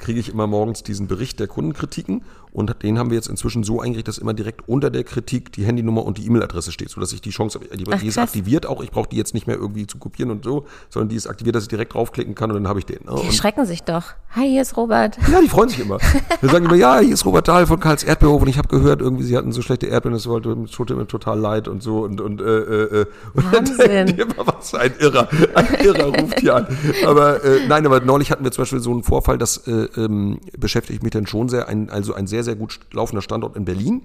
[0.00, 2.22] kriege ich immer morgens diesen Bericht der Kundenkritiken
[2.52, 5.64] und den haben wir jetzt inzwischen so eingerichtet, dass immer direkt unter der Kritik die
[5.64, 8.82] Handynummer und die E-Mail-Adresse steht, sodass ich die Chance habe, die, Ach, ist aktiviert auch,
[8.82, 11.54] ich brauche die jetzt nicht mehr irgendwie zu kopieren und so, sondern die ist aktiviert,
[11.54, 13.04] dass ich direkt draufklicken kann und dann habe ich den.
[13.04, 13.20] Ne?
[13.22, 14.14] Die erschrecken sich doch.
[14.34, 15.18] Hi, hier ist Robert.
[15.30, 15.98] ja, die freuen sich immer.
[16.40, 19.00] Wir sagen immer, ja, hier ist Robert Dahl von Karls Erdbeerhof und ich habe gehört,
[19.00, 22.20] irgendwie sie hatten so schlechte Erdbeeren, wollte es tut mir total leid und so und
[22.20, 23.06] und äh, äh, äh.
[23.34, 24.08] und Wahnsinn.
[24.08, 26.66] immer, was ein Irrer, ein Irrer ruft hier an.
[27.06, 30.40] Aber äh, nein, aber neulich hatten wir zum Beispiel so einen Vorfall, das äh, ähm,
[30.58, 34.02] beschäftigt mich dann schon sehr, ein, also ein sehr, sehr gut laufender Standort in Berlin.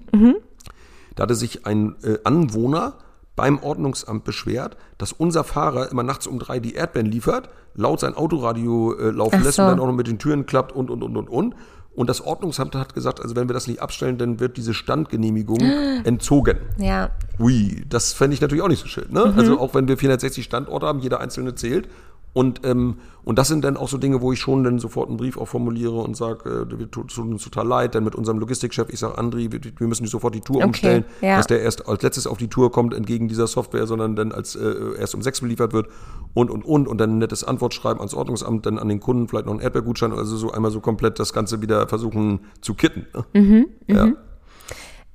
[1.16, 2.94] Da hatte sich ein äh, Anwohner
[3.36, 8.14] beim Ordnungsamt beschwert, dass unser Fahrer immer nachts um drei die Erdbeeren liefert, laut sein
[8.14, 9.62] Autoradio äh, laufen Ach lässt so.
[9.62, 11.54] und dann auch noch mit den Türen klappt und, und, und, und, und.
[11.94, 15.60] Und das Ordnungsamt hat gesagt, also wenn wir das nicht abstellen, dann wird diese Standgenehmigung
[16.04, 16.58] entzogen.
[16.78, 19.10] Ja, Ui, das fände ich natürlich auch nicht so schön.
[19.10, 19.26] Ne?
[19.26, 19.38] Mhm.
[19.38, 21.88] Also auch wenn wir 460 Standorte haben, jeder einzelne zählt.
[22.36, 25.16] Und, ähm, und das sind dann auch so Dinge, wo ich schon dann sofort einen
[25.16, 28.38] Brief auch formuliere und sage, äh, wir tut tut uns total leid, dann mit unserem
[28.38, 31.38] Logistikchef, ich sage, Andri, wir, wir müssen sofort die Tour Okay, umstellen, ja.
[31.38, 34.54] dass der erst als letztes auf die Tour kommt, entgegen dieser Software, sondern dann als
[34.54, 35.88] äh, erst um sechs beliefert wird
[36.34, 36.88] und, und, und.
[36.88, 40.12] Und dann ein nettes Antwortschreiben ans Ordnungsamt, dann an den Kunden, vielleicht noch einen Erdbeergutschein,
[40.12, 43.06] also so einmal so komplett das Ganze wieder versuchen zu kitten.
[43.14, 43.40] Ne?
[43.40, 44.12] Mhm, Ja.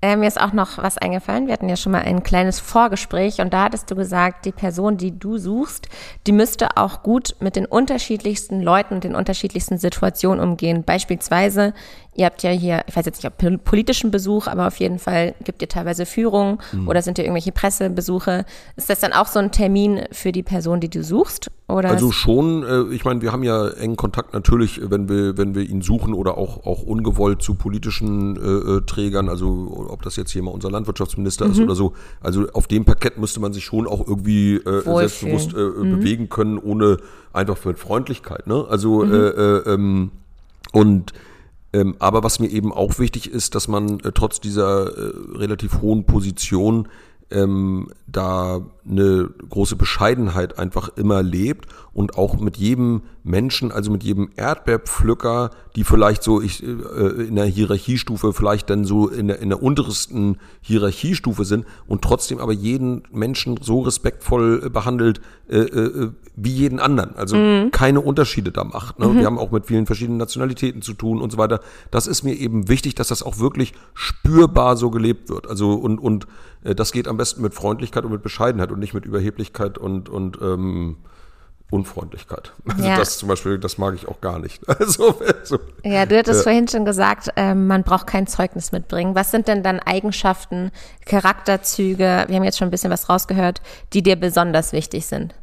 [0.03, 1.45] Äh, mir ist auch noch was eingefallen.
[1.45, 4.97] Wir hatten ja schon mal ein kleines Vorgespräch und da hattest du gesagt, die Person,
[4.97, 5.89] die du suchst,
[6.25, 10.83] die müsste auch gut mit den unterschiedlichsten Leuten und den unterschiedlichsten Situationen umgehen.
[10.83, 11.75] Beispielsweise,
[12.13, 14.99] ihr habt ja hier, ich weiß jetzt nicht, ob pol- politischen Besuch, aber auf jeden
[14.99, 16.87] Fall gibt ihr teilweise Führungen Mhm.
[16.89, 18.45] oder sind ihr irgendwelche Pressebesuche.
[18.75, 21.49] Ist das dann auch so ein Termin für die Person, die du suchst?
[21.69, 25.55] Oder Also schon, äh, ich meine, wir haben ja engen Kontakt natürlich, wenn wir, wenn
[25.55, 28.39] wir ihn suchen oder auch, auch ungewollt zu politischen äh,
[28.77, 31.93] äh, Trägern, also ob das jetzt hier mal unser Landwirtschaftsminister ist oder so.
[32.19, 36.27] Also auf dem Parkett müsste man sich schon auch irgendwie äh, selbstbewusst äh, äh, bewegen
[36.27, 36.97] können, ohne
[37.31, 38.47] einfach mit Freundlichkeit.
[38.47, 38.65] Ne?
[38.69, 40.11] Also äh, ähm,
[40.73, 41.13] und
[41.73, 45.81] ähm, aber was mir eben auch wichtig ist, dass man äh, trotz dieser äh, relativ
[45.81, 46.87] hohen Position
[47.31, 54.03] ähm, da eine große Bescheidenheit einfach immer lebt und auch mit jedem Menschen, also mit
[54.03, 59.39] jedem Erdbeerpflücker, die vielleicht so ich, äh, in der Hierarchiestufe vielleicht dann so in der,
[59.39, 65.57] in der untersten Hierarchiestufe sind und trotzdem aber jeden Menschen so respektvoll äh, behandelt äh,
[65.57, 67.15] äh, wie jeden anderen.
[67.15, 67.35] Also
[67.71, 68.99] keine Unterschiede da macht.
[68.99, 69.13] Ne?
[69.17, 71.59] Wir haben auch mit vielen verschiedenen Nationalitäten zu tun und so weiter.
[71.91, 75.47] Das ist mir eben wichtig, dass das auch wirklich spürbar so gelebt wird.
[75.47, 76.25] Also und, und
[76.63, 80.07] äh, das geht am besten mit Freundlichkeit und mit Bescheidenheit und nicht mit Überheblichkeit und,
[80.07, 80.95] und ähm,
[81.71, 82.51] Unfreundlichkeit.
[82.67, 82.97] Also Ja.
[82.97, 84.61] das zum Beispiel, das mag ich auch gar nicht.
[84.79, 85.57] Also, so.
[85.83, 89.15] Ja, du hattest vorhin schon gesagt, ähm, man braucht kein Zeugnis mitbringen.
[89.15, 90.71] Was sind denn dann Eigenschaften,
[91.05, 93.61] Charakterzüge, wir haben jetzt schon ein bisschen was rausgehört,
[93.93, 95.33] die dir besonders wichtig sind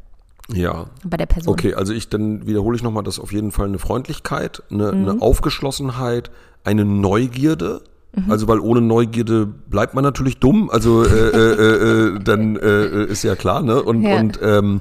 [0.53, 0.87] ja.
[1.05, 1.53] bei der Person?
[1.53, 5.09] Okay, also ich, dann wiederhole ich nochmal, dass auf jeden Fall eine Freundlichkeit, eine, Mhm.
[5.09, 6.31] eine Aufgeschlossenheit,
[6.65, 7.81] eine Neugierde.
[8.15, 8.31] Mhm.
[8.31, 10.69] Also weil ohne Neugierde bleibt man natürlich dumm.
[10.71, 13.83] Also äh, äh, äh, dann äh, ist ja klar, ne?
[13.83, 14.17] Und, Ja.
[14.19, 14.81] und ähm,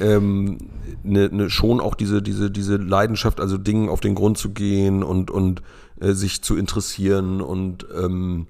[0.00, 0.58] ähm,
[1.06, 5.02] ne, ne, schon auch diese, diese, diese Leidenschaft, also Dingen auf den Grund zu gehen
[5.02, 5.62] und, und
[6.00, 8.46] äh, sich zu interessieren und ähm,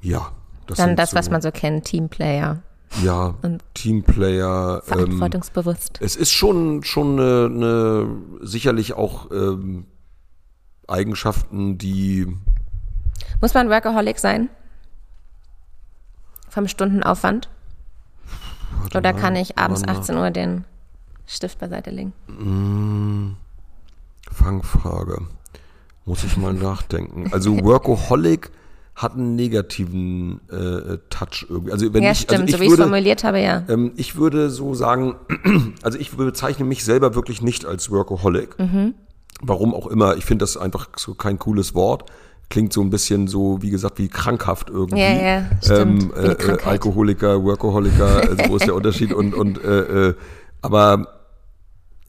[0.00, 0.32] ja.
[0.66, 2.62] Das Dann das, so, was man so kennt, Teamplayer,
[3.02, 4.82] Ja, und Teamplayer.
[4.86, 5.98] Ähm, verantwortungsbewusst.
[6.00, 9.86] es ist schon, schon eine, eine sicherlich auch ähm,
[10.86, 12.26] Eigenschaften, die
[13.40, 14.48] Muss man Workaholic sein?
[16.48, 17.48] Vom Stundenaufwand?
[18.94, 19.96] Oder kann ich abends mal.
[19.96, 20.64] 18 Uhr den
[21.30, 22.12] Stift beiseite legen?
[24.32, 25.22] Fangfrage.
[26.04, 27.30] Muss ich mal nachdenken.
[27.32, 28.50] Also Workaholic
[28.96, 31.72] hat einen negativen äh, Touch irgendwie.
[31.72, 33.62] Also wenn Ja, ich, stimmt, also so ich wie ich es würde, formuliert habe, ja.
[33.68, 35.14] ähm, ich würde so sagen,
[35.82, 38.58] also ich bezeichne mich selber wirklich nicht als Workaholic.
[38.58, 38.94] Mhm.
[39.40, 40.16] Warum auch immer.
[40.16, 42.10] Ich finde das einfach so kein cooles Wort.
[42.50, 45.00] Klingt so ein bisschen so, wie gesagt, wie krankhaft irgendwie.
[45.00, 46.02] Ja, ja, stimmt.
[46.02, 46.62] Ähm, Wie eine äh, äh.
[46.64, 49.14] Alkoholiker, Workaholiker, also wo ist der Unterschied?
[49.14, 50.14] Und, und äh, äh,
[50.60, 51.19] aber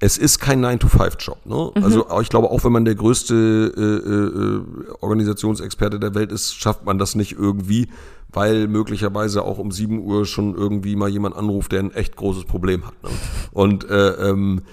[0.03, 1.45] es ist kein 9-to-5-Job.
[1.45, 1.71] Ne?
[1.75, 1.83] Mhm.
[1.83, 3.35] Also ich glaube, auch wenn man der größte
[3.77, 7.87] äh, äh, Organisationsexperte der Welt ist, schafft man das nicht irgendwie,
[8.29, 12.45] weil möglicherweise auch um 7 Uhr schon irgendwie mal jemand anruft, der ein echt großes
[12.45, 13.03] Problem hat.
[13.03, 13.09] Ne?
[13.51, 14.63] Und äh, ähm,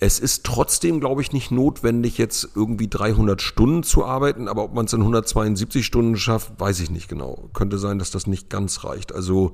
[0.00, 4.72] es ist trotzdem, glaube ich, nicht notwendig, jetzt irgendwie 300 Stunden zu arbeiten, aber ob
[4.72, 7.50] man es in 172 Stunden schafft, weiß ich nicht genau.
[7.52, 9.14] Könnte sein, dass das nicht ganz reicht.
[9.14, 9.52] Also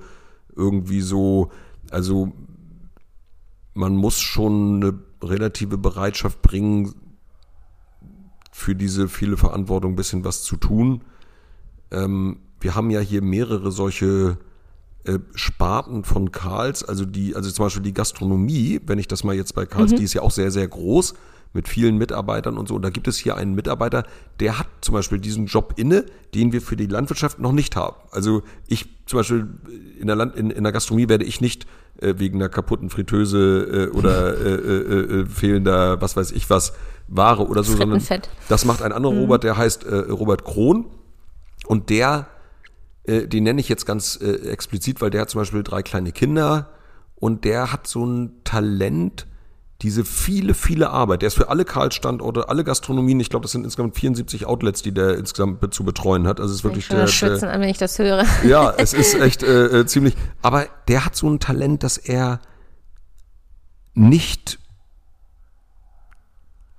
[0.55, 1.51] irgendwie so,
[1.91, 2.33] also
[3.75, 6.95] man muss schon eine relative Bereitschaft bringen,
[8.53, 11.03] für diese viele Verantwortung ein bisschen was zu tun.
[11.91, 14.39] Ähm, wir haben ja hier mehrere solche
[15.03, 19.35] äh, Sparten von Karls, also die, also zum Beispiel die Gastronomie, wenn ich das mal
[19.35, 21.14] jetzt bei Karls, die ist ja auch sehr, sehr groß
[21.53, 22.75] mit vielen Mitarbeitern und so.
[22.75, 24.05] Und da gibt es hier einen Mitarbeiter,
[24.41, 27.97] der hat zum Beispiel diesen Job inne, den wir für die Landwirtschaft noch nicht haben.
[28.12, 29.49] Also ich zum Beispiel
[29.99, 31.66] in der, Land, in, in der Gastronomie werde ich nicht
[32.01, 36.73] äh, wegen einer kaputten Fritteuse äh, oder äh, äh, äh, fehlender, was weiß ich was,
[37.09, 38.03] Ware oder so, sondern
[38.49, 40.87] das macht ein anderer Robert, der heißt äh, Robert Krohn.
[41.67, 42.29] Und der,
[43.05, 46.13] äh, den nenne ich jetzt ganz äh, explizit, weil der hat zum Beispiel drei kleine
[46.13, 46.71] Kinder.
[47.17, 49.27] Und der hat so ein Talent,
[49.85, 51.20] diese viele, viele Arbeit.
[51.20, 54.93] Der ist für alle Karls-Standorte, alle Gastronomien, ich glaube, das sind insgesamt 74 Outlets, die
[54.93, 56.41] der insgesamt zu betreuen hat.
[56.41, 58.24] Also es ist wirklich Ich der, schwitzen an, wenn ich das höre.
[58.49, 60.14] ja, es ist echt äh, äh, ziemlich.
[60.41, 62.41] Aber der hat so ein Talent, dass er
[63.93, 64.59] nicht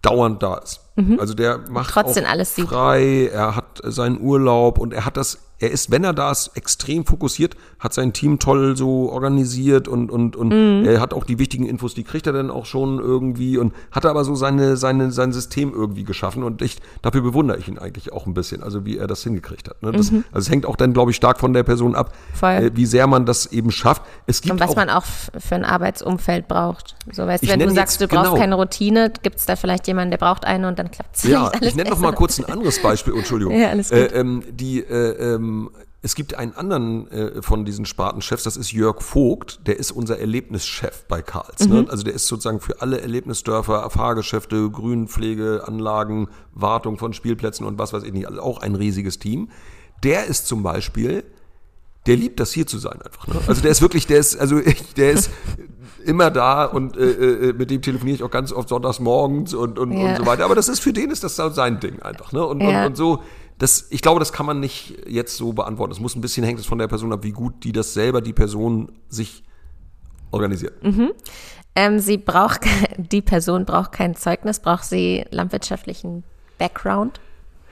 [0.01, 0.81] dauernd da ist.
[1.19, 2.01] Also der macht Mhm.
[2.01, 6.13] Trotzdem alles frei, er hat seinen Urlaub und er hat das, er ist, wenn er
[6.13, 10.85] da ist, extrem fokussiert, hat sein Team toll so organisiert und, und, und Mhm.
[10.85, 14.05] er hat auch die wichtigen Infos, die kriegt er dann auch schon irgendwie und hat
[14.05, 18.11] aber so seine, seine, sein System irgendwie geschaffen und ich, dafür bewundere ich ihn eigentlich
[18.11, 19.81] auch ein bisschen, also wie er das hingekriegt hat.
[19.81, 19.91] Ne?
[19.91, 22.45] Das, Also es hängt auch dann, glaube ich, stark von der Person ab, Mhm.
[22.45, 24.03] Äh, wie sehr man das eben schafft.
[24.27, 26.95] Es gibt Und was auch, man auch für ein Arbeitsumfeld braucht.
[27.11, 28.35] So, weißt wenn du sagst, du brauchst genau.
[28.39, 31.47] keine Routine, gibt es da vielleicht jemanden, der braucht eine und dann klappt es Ja,
[31.53, 33.15] alles ich nenne noch mal kurz ein anderes Beispiel.
[33.15, 33.55] Entschuldigung.
[33.65, 33.97] Ja, alles gut.
[33.99, 35.44] Äh, ähm, die, äh, ähm,
[36.01, 40.19] es gibt einen anderen äh, von diesen Spartenchefs, das ist Jörg Vogt, der ist unser
[40.19, 41.67] Erlebnischef bei Karls.
[41.67, 41.73] Mhm.
[41.73, 41.85] Ne?
[41.89, 48.03] Also der ist sozusagen für alle Erlebnisdörfer, Fahrgeschäfte, Grünpflegeanlagen, Wartung von Spielplätzen und was weiß
[48.03, 49.49] ich nicht, also auch ein riesiges Team.
[50.03, 51.23] Der ist zum Beispiel
[52.05, 53.27] der liebt das hier zu sein einfach.
[53.27, 53.35] Ne?
[53.47, 55.31] Also der ist wirklich, der ist, also ich, der ist
[56.05, 59.79] immer da und äh, äh, mit dem telefoniere ich auch ganz oft sonntags morgens und,
[59.79, 60.09] und, Ja.
[60.09, 60.45] und so weiter.
[60.45, 62.31] Aber das ist für den ist das sein Ding einfach.
[62.31, 62.45] Ne?
[62.45, 62.81] Und, Ja.
[62.81, 63.23] und, und so,
[63.57, 65.91] das, ich glaube, das kann man nicht jetzt so beantworten.
[65.91, 68.21] Es muss ein bisschen hängt es von der Person ab, wie gut die das selber,
[68.21, 69.43] die Person sich
[70.31, 70.73] organisiert.
[71.75, 72.61] Ähm, sie braucht,
[72.97, 76.23] die Person braucht kein Zeugnis, braucht sie landwirtschaftlichen
[76.57, 77.19] Background?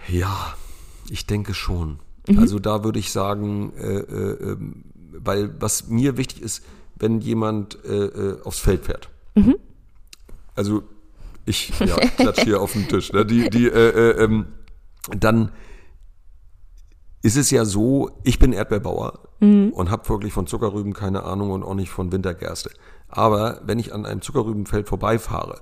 [0.08, 0.56] Ja,
[1.10, 2.00] ich denke schon.
[2.28, 2.40] Mhm.
[2.40, 6.64] Also da würde ich sagen, äh, äh, ähm, weil was mir wichtig ist,
[6.96, 9.10] wenn jemand äh, äh, aufs Feld fährt.
[9.36, 9.56] Mhm.
[10.56, 10.84] Also
[11.46, 13.12] ich ja, klatsch hier auf den Tisch.
[13.12, 13.26] Ne?
[13.26, 14.48] Die, die, äh, äh, ähm,
[15.10, 15.52] dann
[17.24, 21.64] ist es ja so, ich bin Erdbeerbauer und habe wirklich von Zuckerrüben keine Ahnung und
[21.64, 22.70] auch nicht von Wintergerste.
[23.10, 25.60] Aber wenn ich an einem Zuckerrübenfeld vorbeifahre,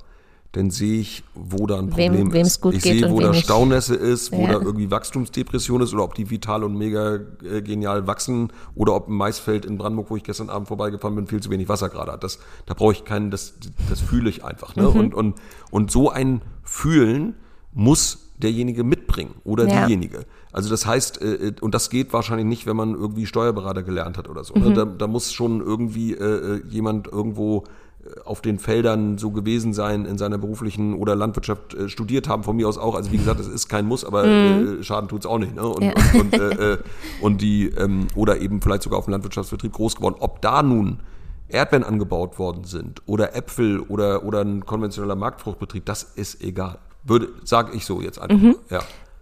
[0.51, 2.65] dann sehe ich, wo da ein Wem- Problem wem's ist.
[2.73, 3.33] ich sehe, wo wem da.
[3.33, 4.47] Staunässe ist, wo Ja.
[4.47, 9.07] da irgendwie Wachstumsdepression ist oder ob die vital und mega äh, genial wachsen oder ob
[9.07, 12.11] ein Maisfeld in Brandenburg, wo ich gestern Abend vorbeigefahren bin, viel zu wenig Wasser gerade
[12.11, 12.23] hat.
[12.23, 13.53] Das, da brauche ich keinen, das,
[13.89, 14.75] das fühle ich einfach.
[14.75, 14.81] Mhm.
[14.83, 14.89] Ne?
[14.89, 15.35] Und, und,
[15.71, 17.35] und so ein Fühlen
[17.73, 19.85] muss derjenige mitbringen oder Ja.
[19.85, 20.25] diejenige.
[20.53, 24.17] Also das heißt, äh, äh, und das geht wahrscheinlich nicht, wenn man irgendwie Steuerberater gelernt
[24.17, 24.53] hat oder so.
[24.55, 24.63] Mhm.
[24.63, 24.73] Ne?
[24.73, 27.63] Da, da muss schon irgendwie äh, äh, jemand irgendwo
[28.03, 32.43] äh, auf den Feldern so gewesen sein in seiner beruflichen oder Landwirtschaft äh, studiert haben,
[32.43, 32.95] von mir aus auch.
[32.95, 35.55] Also wie gesagt, es ist kein Muss, aber äh, Schaden tut's auch nicht.
[35.55, 35.65] Ne?
[35.67, 35.93] Und, Mhm.
[36.13, 36.19] Ja.
[36.19, 36.77] und, und, äh,
[37.21, 40.15] und die, ähm, oder eben vielleicht sogar auf dem Landwirtschaftsbetrieb groß geworden.
[40.19, 40.99] Ob da nun
[41.47, 46.77] Erdbeeren angebaut worden sind oder Äpfel oder, oder ein konventioneller Marktfruchtbetrieb, das ist egal.
[47.03, 48.55] Würde, sage ich so jetzt einfach Mhm.
[48.69, 48.79] Ja.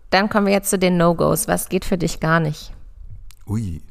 [0.09, 1.47] Dann kommen wir jetzt zu den No-Gos.
[1.47, 2.73] Was geht für dich gar nicht?
[3.47, 3.81] Ui.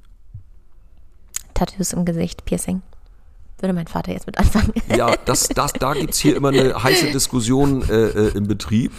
[1.54, 2.82] Tattoos im Gesicht, Piercing.
[3.60, 4.72] Würde mein Vater jetzt mit anfangen.
[4.96, 8.92] Ja, das, das, da gibt's hier immer eine heiße Diskussion äh, äh, im Betrieb,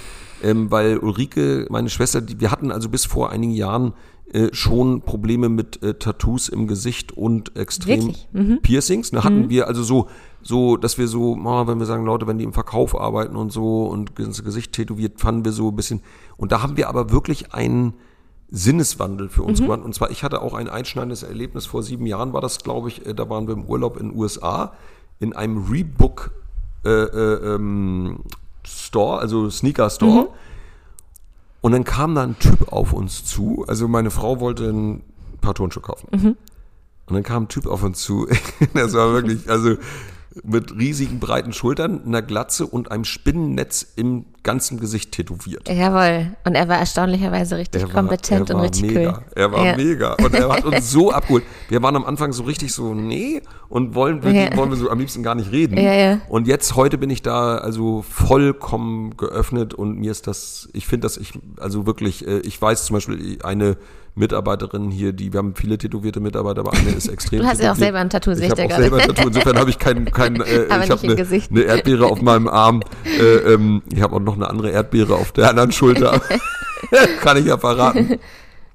[0.43, 3.93] ähm, weil Ulrike, meine Schwester, die, wir hatten also bis vor einigen Jahren
[4.33, 8.13] äh, schon Probleme mit äh, Tattoos im Gesicht und extrem?
[8.31, 8.59] Mhm.
[8.61, 9.11] Piercings.
[9.11, 10.07] Ne, hatten wir also so,
[10.41, 13.51] so, dass wir so, oh, wenn wir sagen, Leute, wenn die im Verkauf arbeiten und
[13.51, 16.01] so und das Gesicht tätowiert, fanden wir so ein bisschen.
[16.37, 17.93] Und da haben wir aber wirklich einen
[18.49, 19.47] Sinneswandel für Mhm.
[19.47, 19.81] uns gemacht.
[19.83, 23.05] Und zwar, ich hatte auch ein einschneidendes Erlebnis vor sieben Jahren, war das, glaube ich,
[23.05, 24.73] äh, da waren wir im Urlaub in den USA
[25.19, 26.31] in einem Rebook
[26.85, 28.19] äh, äh, ähm,
[28.65, 30.21] Store, also Sneaker Store.
[30.23, 30.27] Mhm.
[31.61, 33.65] Und dann kam da ein Typ auf uns zu.
[33.67, 35.03] Also meine Frau wollte ein
[35.41, 36.07] paar Turnschuhe kaufen.
[36.11, 36.37] Mhm.
[37.07, 38.27] Und dann kam ein Typ auf uns zu.
[38.73, 39.75] das war wirklich, also
[40.43, 45.67] mit riesigen breiten Schultern, einer Glatze und einem Spinnennetz im ganzen Gesicht tätowiert.
[45.69, 46.35] Jawohl.
[46.45, 49.09] Und er war erstaunlicherweise richtig Er war- kompetent er und war richtig mega.
[49.17, 49.23] cool.
[49.35, 49.75] Er war Ja.
[49.75, 50.13] mega.
[50.13, 51.43] Und er hat uns so abgeholt.
[51.67, 54.55] Wir waren am Anfang so richtig so, nee, und wollen, mit Ja.
[54.55, 55.77] wollen wir so am liebsten gar nicht reden.
[55.77, 56.21] Ja, ja.
[56.29, 61.05] Und jetzt, heute bin ich da also vollkommen geöffnet und mir ist das, ich finde
[61.05, 63.75] das, ich, also wirklich, äh, ich weiß zum Beispiel eine
[64.19, 67.71] Mitarbeiterin hier, die, wir haben viele tätowierte Mitarbeiter, aber eine ist extrem Du hast ja
[67.71, 69.27] auch selber ein Tattoo, sehe ich Ich habe auch selber ein Tattoo.
[69.27, 71.49] Insofern habe ich kein, kein äh, Aber ich habe eine, Gesicht.
[71.51, 72.81] eine Erdbeere auf meinem Arm.
[73.05, 76.21] Äh, ähm, ich habe auch noch eine andere Erdbeere auf der anderen Schulter.
[77.21, 78.19] Kann ich ja verraten.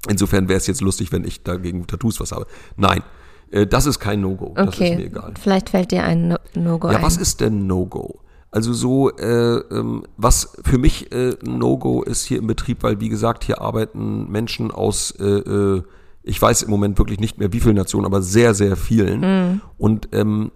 [0.09, 2.47] Insofern wäre es jetzt lustig, wenn ich dagegen Tattoos was habe.
[2.77, 3.03] Nein,
[3.51, 4.53] äh, das ist kein No-Go.
[4.57, 5.35] Das ist mir Okay, egal.
[5.41, 7.03] vielleicht fällt dir ein No- No-Go Ja, ein.
[7.03, 8.21] was ist denn No-Go?
[8.55, 13.01] Also so, äh, ähm, was für mich äh, ein No-Go ist hier im Betrieb, weil
[13.01, 15.83] wie gesagt, hier arbeiten Menschen aus, äh, äh,
[16.23, 19.61] ich weiß im Moment wirklich nicht mehr wie viele Nationen, aber sehr, sehr vielen.
[19.77, 20.53] Und ähm,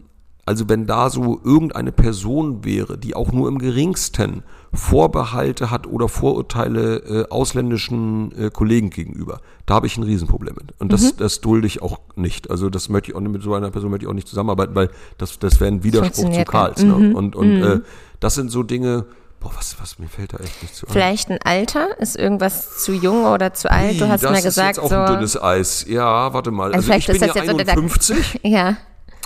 [0.46, 6.08] also wenn da so irgendeine Person wäre, die auch nur im geringsten Vorbehalte hat oder
[6.08, 10.74] Vorurteile äh, ausländischen äh, Kollegen gegenüber, da habe ich ein Riesenproblem mit.
[10.78, 12.50] Und das, das dulde ich auch nicht.
[12.50, 14.74] Also das möchte ich auch nicht, mit so einer Person möchte ich auch nicht zusammenarbeiten,
[14.74, 16.82] weil das, das wäre ein Widerspruch zu Karls.
[16.82, 17.14] Ne?
[17.14, 17.80] Und, und äh,
[18.20, 19.06] das sind so Dinge,
[19.40, 20.92] boah, was, was mir fällt da echt nicht zu ein.
[20.92, 21.98] Vielleicht ein Alter?
[22.00, 24.00] Ist irgendwas zu jung oder zu alt?
[24.00, 24.96] Du hast das mir ist gesagt, jetzt auch so.
[24.96, 25.86] ein dünnes Eis.
[25.88, 26.72] Ja, warte mal.
[26.74, 28.40] Also, vielleicht ich ist bin das ja jetzt unter der- 51.
[28.42, 28.76] Ja,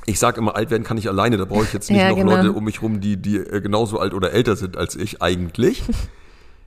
[0.06, 1.36] Ich sage immer, alt werden kann ich alleine.
[1.36, 2.34] Da brauche ich jetzt nicht Ja, noch genau.
[2.36, 5.82] Leute um mich rum, die, die äh, genauso alt oder älter sind als ich eigentlich.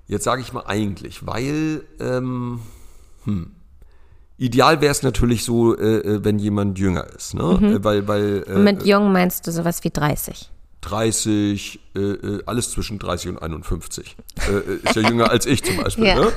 [0.07, 2.59] Jetzt sage ich mal eigentlich, weil ähm,
[3.23, 3.51] hm,
[4.37, 7.59] ideal wäre es natürlich so, äh, äh, wenn jemand jünger ist, ne?
[7.59, 10.51] Äh, Weil, weil äh, und mit jung meinst du sowas wie 30.
[10.85, 14.15] 30, äh, äh, alles zwischen 30 und 51.
[14.47, 16.05] Äh, äh, ist ja jünger als ich zum Beispiel.
[16.05, 16.15] Ja.
[16.15, 16.27] Ne?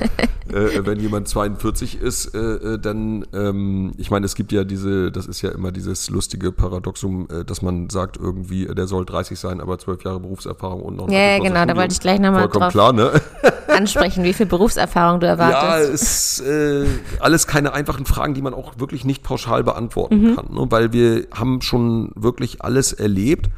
[0.51, 5.27] Äh, äh, wenn jemand 42 ist, dann, ähm, ich meine, es gibt ja diese, das
[5.27, 9.77] ist ja immer dieses lustige Paradoxum, dass man sagt irgendwie, der soll 30 sein, aber
[9.77, 12.39] 12 Jahre Berufserfahrung und noch ein Ja, ja, genau, da wollte ich gleich noch mal
[12.39, 13.11] Vollkommen drauf klar, ne?
[13.67, 16.39] Ansprechen, wie viel Berufserfahrung du Ja, erwartest.
[16.39, 16.85] ist äh,
[17.19, 20.35] alles keine einfachen Fragen, die man auch wirklich nicht pauschal beantworten Mhm.
[20.35, 20.65] kann, ne?
[20.69, 23.49] weil wir haben schon wirklich alles erlebt.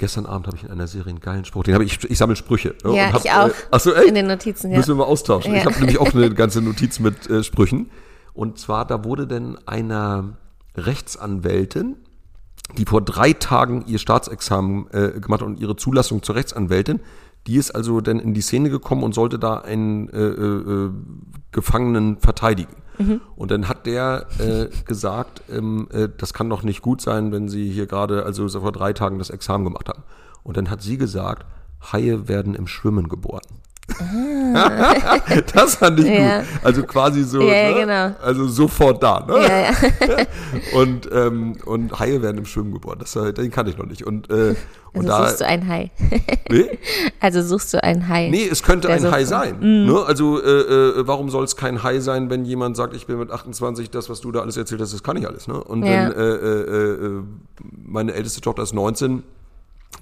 [0.00, 2.34] Gestern Abend habe ich in einer Serie einen geilen Spruch, den habe ich, ich sammle
[2.34, 2.74] Sprüche.
[2.84, 3.48] Ja, und hab, ich auch.
[3.48, 4.08] Äh, achso, echt?
[4.08, 4.78] In den Notizen, ja.
[4.78, 5.52] Müssen wir mal austauschen.
[5.52, 5.58] Ja.
[5.58, 7.90] Ich habe nämlich auch eine ganze Notiz mit äh, Sprüchen.
[8.32, 10.38] Und zwar, da wurde denn einer
[10.74, 11.96] Rechtsanwältin,
[12.78, 17.00] die vor drei Tagen ihr Staatsexamen äh, gemacht hat und ihre Zulassung zur Rechtsanwältin,
[17.46, 20.90] die ist also dann in die Szene gekommen und sollte da einen äh, äh, äh,
[21.52, 22.74] Gefangenen verteidigen.
[23.36, 27.48] Und dann hat der äh, gesagt, ähm, äh, das kann doch nicht gut sein, wenn
[27.48, 30.02] Sie hier gerade, also so vor drei Tagen das Examen gemacht haben.
[30.42, 31.46] Und dann hat sie gesagt,
[31.92, 33.42] Haie werden im Schwimmen geboren.
[35.54, 36.38] das fand ich Ja.
[36.40, 36.46] gut.
[36.62, 37.74] Also quasi so, Ja, ne?
[37.74, 38.14] genau.
[38.22, 39.26] also sofort da.
[39.26, 39.42] Ne?
[39.42, 40.18] Ja.
[40.78, 42.98] Und, ähm, und Haie werden im Schwimmen geboren.
[43.00, 44.06] Das, äh, den kannte ich noch nicht.
[44.06, 44.54] Und, äh,
[44.92, 45.90] und Also da, suchst du einen Hai.
[46.50, 46.78] nee?
[47.20, 48.28] Also suchst du einen Hai.
[48.30, 49.58] nee, es könnte ein Hai sein.
[49.86, 50.02] Ne?
[50.06, 53.30] Also äh, äh, warum soll es kein Hai sein, wenn jemand sagt, ich bin mit
[53.30, 55.46] 28, das, was du da alles erzählt hast, das kann ich alles.
[55.48, 55.62] Ne?
[55.62, 57.22] Und wenn äh, äh,
[57.86, 59.22] meine älteste Tochter ist 19,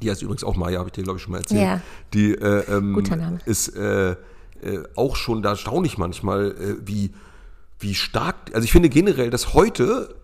[0.02, 1.60] die heißt übrigens auch Maya, habe ich dir, glaube ich, schon mal erzählt.
[1.60, 1.80] Ja.
[2.14, 3.38] Die äh, ähm, Guter Name.
[3.44, 4.16] ist äh, äh,
[4.96, 7.12] auch schon, da staune ich manchmal, äh, wie,
[7.78, 10.14] wie stark, also ich finde generell, dass heute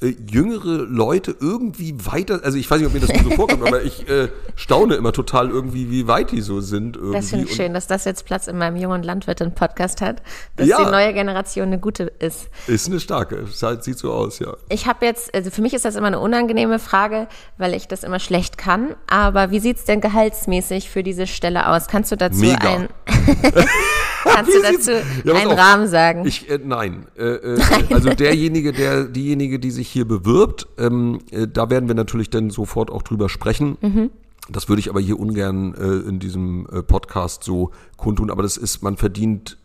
[0.00, 3.82] äh, jüngere Leute irgendwie weiter, also ich weiß nicht, ob mir das so vorkommt, aber
[3.82, 6.96] ich äh, staune immer total irgendwie, wie weit die so sind.
[6.96, 7.16] Irgendwie.
[7.16, 10.22] Das finde ich schön, dass das jetzt Platz in meinem jungen Landwirtin-Podcast hat,
[10.56, 10.84] dass Ja.
[10.84, 12.48] die neue Generation eine gute ist.
[12.68, 14.54] Ist eine starke, es halt- sieht so aus, ja.
[14.68, 17.26] Ich habe jetzt, also für mich ist das immer eine unangenehme Frage,
[17.56, 18.94] weil ich das immer schlecht kann.
[19.08, 21.88] Aber wie sieht's denn gehaltsmäßig für diese Stelle aus?
[21.88, 22.58] Kannst du dazu Mega.
[22.68, 22.88] ein,
[24.34, 24.92] kannst du dazu
[25.24, 25.58] Ja, einen auf.
[25.58, 26.26] Rahmen sagen?
[26.26, 27.06] Ich, äh, nein.
[27.16, 27.60] Äh, äh,
[27.90, 32.50] also derjenige, der, diejenige, die sich hier bewirbt, ähm, äh, da werden wir natürlich dann
[32.50, 33.76] sofort auch drüber sprechen.
[33.80, 34.10] Mhm.
[34.50, 38.30] Das würde ich aber hier ungern äh, in diesem äh, Podcast so kundtun.
[38.30, 39.58] Aber das ist, man verdient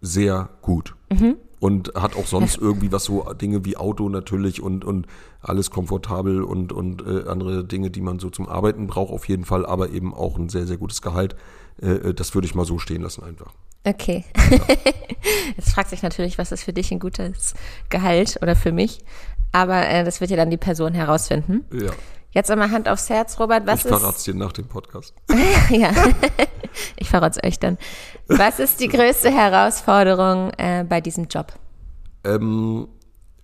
[0.00, 0.94] sehr gut.
[1.10, 1.36] Mhm.
[1.60, 5.06] Und hat auch sonst irgendwie was so Dinge wie Auto natürlich und, und
[5.40, 9.44] alles komfortabel und, und äh, andere Dinge, die man so zum Arbeiten braucht auf jeden
[9.44, 11.36] Fall, aber eben auch ein sehr, sehr gutes Gehalt.
[11.80, 13.52] Äh, äh, das würde ich mal so stehen lassen einfach.
[13.84, 14.24] Okay.
[15.56, 17.54] Jetzt fragt sich natürlich, was ist für dich ein gutes
[17.90, 19.00] Gehalt oder für mich.
[19.52, 21.64] Aber äh, das wird ja dann die Person herausfinden.
[21.72, 21.92] Ja.
[22.32, 23.66] Jetzt einmal Hand aufs Herz, Robert.
[23.66, 25.14] Was ich ist verrat's dir nach dem Podcast.
[25.70, 25.92] ja,
[26.96, 27.78] ich verrate es euch dann.
[28.26, 31.52] Was ist die größte Herausforderung äh, bei diesem Job?
[32.24, 32.88] ähm,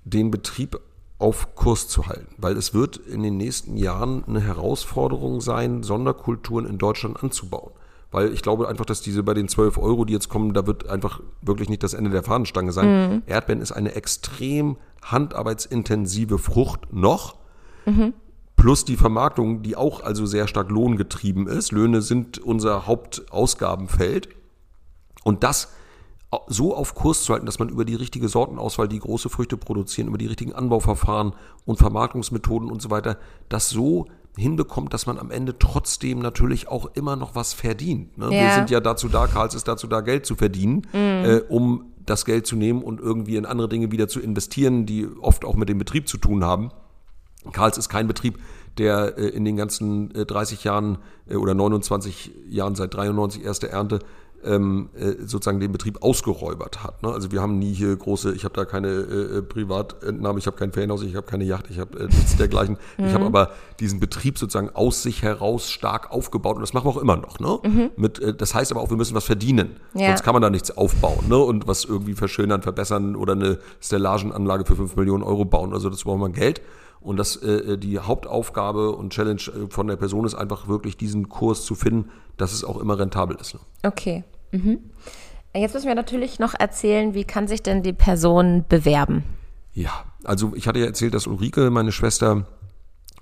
[0.05, 0.81] den Betrieb
[1.19, 6.67] auf Kurs zu halten, weil es wird in den nächsten Jahren eine Herausforderung sein, Sonderkulturen
[6.67, 7.73] in Deutschland anzubauen.
[8.11, 10.89] Weil ich glaube einfach, dass diese bei den 12 Euro, die jetzt kommen, da wird
[10.89, 13.23] einfach wirklich nicht das Ende der Fahnenstange sein.
[13.27, 17.37] Erdbeeren ist eine extrem handarbeitsintensive Frucht noch.
[18.57, 21.73] Plus die Vermarktung, die auch also sehr stark lohngetrieben ist.
[21.73, 24.29] Löhne sind unser Hauptausgabenfeld.
[25.25, 25.73] Und das
[26.47, 30.09] so auf Kurs zu halten, dass man über die richtige Sortenauswahl, die große Früchte produzieren,
[30.09, 31.35] über die richtigen Anbauverfahren
[31.65, 34.07] und Vermarktungsmethoden und so weiter, das so
[34.37, 38.17] hinbekommt, dass man am Ende trotzdem natürlich auch immer noch was verdient.
[38.17, 38.31] Ne?
[38.31, 38.55] Wir Ja.
[38.55, 42.47] sind ja dazu da, Karls ist dazu da, Geld zu verdienen, äh, um das Geld
[42.47, 45.79] zu nehmen und irgendwie in andere Dinge wieder zu investieren, die oft auch mit dem
[45.79, 46.71] Betrieb zu tun haben.
[47.53, 48.39] Karls ist kein Betrieb,
[48.79, 53.69] der äh, in den ganzen äh, 30 Jahren äh, oder 29 Jahren seit 93 erste
[53.71, 54.01] Ernte
[54.45, 57.03] ähm, äh, sozusagen den Betrieb ausgeräubert hat.
[57.03, 57.11] Ne?
[57.11, 60.57] Also wir haben nie hier große, ich habe da keine äh, äh, Privatentnahme, ich habe
[60.57, 62.77] kein Ferienhaus, ich habe keine Yacht, ich habe äh, nichts dergleichen.
[62.99, 66.91] Ich habe aber diesen Betrieb sozusagen aus sich heraus stark aufgebaut und das machen wir
[66.91, 67.39] auch immer noch.
[67.41, 67.91] Ne?
[67.97, 69.77] Mit, äh, das heißt aber auch, wir müssen was verdienen.
[69.95, 70.09] Ja.
[70.09, 71.39] Sonst kann man da nichts aufbauen ne?
[71.39, 75.73] und was irgendwie verschönern, verbessern oder eine Stellagenanlage für 5 Millionen Euro bauen.
[75.73, 76.61] Also das braucht man Geld.
[77.01, 81.29] Und das, äh, die Hauptaufgabe und Challenge äh, von der Person ist einfach wirklich diesen
[81.29, 83.55] Kurs zu finden, dass es auch immer rentabel ist.
[83.55, 83.61] Ne?
[83.85, 84.25] Okay.
[84.53, 84.79] Mhm.
[85.55, 89.25] Jetzt müssen wir natürlich noch erzählen, wie kann sich denn die Person bewerben?
[89.73, 92.47] Ja, also ich hatte ja erzählt, dass Ulrike, meine Schwester,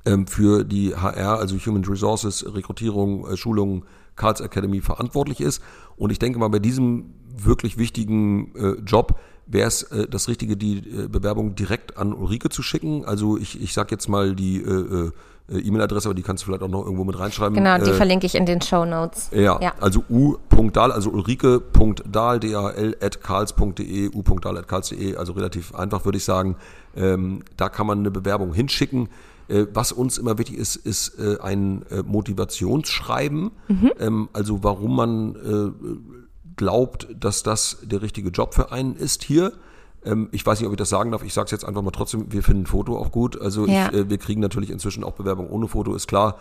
[0.05, 3.85] ähm, für die HR, also Human Resources, Rekrutierung, äh, Schulung,
[4.19, 5.63] Karls Academy verantwortlich ist.
[5.97, 10.57] Und ich denke mal, bei diesem wirklich wichtigen äh, Job wäre es äh, das Richtige,
[10.57, 13.05] die äh, Bewerbung direkt an Ulrike zu schicken.
[13.07, 15.11] Also ich, ich sag jetzt mal die äh,
[15.51, 17.55] äh, E-Mail-Adresse, aber die kannst du vielleicht auch noch irgendwo mit reinschreiben.
[17.55, 19.31] Genau, die äh, verlinke ich in den Show Notes.
[19.33, 19.73] ja, Ja.
[19.81, 26.25] also u.dahl, also ulrike.dahl, D-A-L, at karls.de, u.dahl, at karls.de, also relativ einfach würde ich
[26.25, 26.57] sagen.
[26.97, 29.09] Ähm, da kann man eine Bewerbung hinschicken.
[29.49, 33.51] Äh, was uns immer wichtig ist, ist äh, ein äh, Motivationsschreiben,
[33.99, 39.53] ähm, also warum man äh, glaubt, dass das der richtige Job für einen ist hier.
[40.05, 41.23] Ähm, ich weiß nicht, ob ich das sagen darf.
[41.25, 42.33] Ich sage es jetzt einfach mal trotzdem.
[42.33, 43.41] Wir finden Foto auch gut.
[43.41, 43.89] Also Ja.
[43.89, 46.39] ich, äh, wir kriegen natürlich inzwischen auch Bewerbung ohne Foto, ist klar.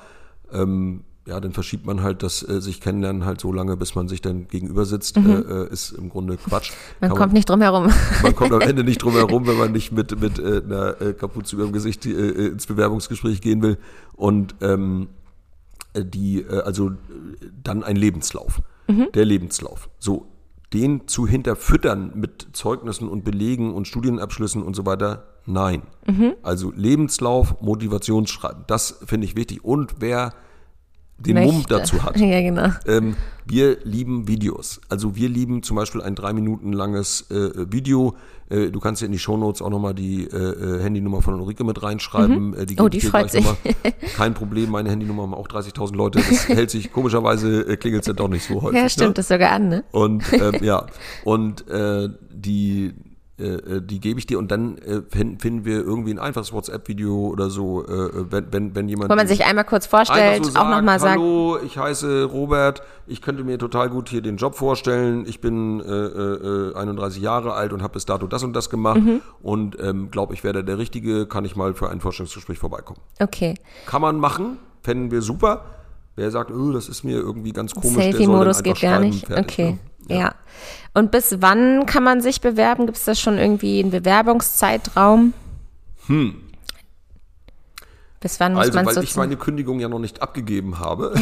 [0.52, 4.08] Ähm, ja, dann verschiebt man halt das äh, sich kennenlernen halt so lange, bis man
[4.08, 5.18] sich dann gegenüber sitzt.
[5.18, 6.72] Äh, äh, ist im Grunde Quatsch.
[6.72, 6.76] Mhm.
[7.02, 7.92] Man Kann kommt nicht drum herum.
[8.24, 11.14] man kommt am Ende nicht drum herum, wenn man nicht mit, mit äh, einer äh,
[11.14, 13.78] Kapuze über dem Gesicht äh, ins Bewerbungsgespräch gehen will.
[14.16, 15.10] Und ähm,
[15.94, 16.92] äh, die, also
[17.64, 18.62] dann ein Lebenslauf.
[19.14, 19.90] Der Lebenslauf.
[20.00, 20.28] So,
[20.72, 25.82] den zu hinterfüttern mit Zeugnissen und Belegen und Studienabschlüssen und so weiter, nein.
[26.42, 29.66] Also Lebenslauf, Motivationsschreiben, das finde ich wichtig.
[29.66, 30.32] Und wer
[31.20, 31.74] den Mumm Möchte.
[31.76, 32.18] dazu hat.
[32.20, 32.70] Ja, genau.
[32.86, 33.16] Ähm,
[33.46, 34.82] wir lieben Videos.
[34.90, 38.16] Also wir lieben zum Beispiel ein drei Minuten langes äh, Video.
[38.50, 41.64] Äh, du kannst ja in die Shownotes auch nochmal die äh, äh, Handynummer von Ulrike
[41.64, 42.54] mit reinschreiben.
[42.54, 43.46] Äh, Oh, gebe die ich dir freut sich.
[44.16, 46.20] Kein Problem, meine Handynummer haben auch 30.000 Leute.
[46.20, 48.78] Das hält sich, komischerweise äh, klingelt es ja doch nicht so häufig.
[48.80, 49.14] Ja, stimmt, Ne?
[49.16, 49.84] das sogar an, ne?
[49.92, 50.86] Und ähm, ja,
[51.24, 52.94] und äh, die,
[53.38, 57.28] äh, die gebe ich dir und dann äh, fin- finden wir irgendwie ein einfaches WhatsApp-Video
[57.28, 60.70] oder so, äh, wenn, wenn, wenn jemand Wo man sich einmal kurz vorstellt, so auch
[60.70, 65.26] nochmal sagt, Hallo, ich heiße Robert, ich könnte mir total gut hier den Job vorstellen.
[65.28, 69.00] Ich bin äh, äh, 31 Jahre alt und habe bis dato das und das gemacht
[69.02, 69.22] Mhm.
[69.42, 73.00] und ähm, glaube, ich werde der Richtige, kann ich mal für ein Vorstellungsgespräch vorbeikommen.
[73.22, 73.54] okay.
[73.86, 75.66] Kann man machen, fänden wir super.
[76.18, 79.28] Wer sagt, oh, das ist mir irgendwie ganz komisch, dann Selfie-Modus geht gar nicht.
[79.28, 79.78] fertig, okay.
[80.10, 80.18] ne?
[80.20, 80.36] Ja.
[80.96, 82.88] Und bis wann kann man sich bewerben?
[82.88, 85.34] Gibt es da schon irgendwie einen Bewerbungszeitraum?
[86.08, 86.36] Hm.
[88.20, 91.14] Bis wann muss Also, man weil so ich meine Kündigung ja noch nicht abgegeben habe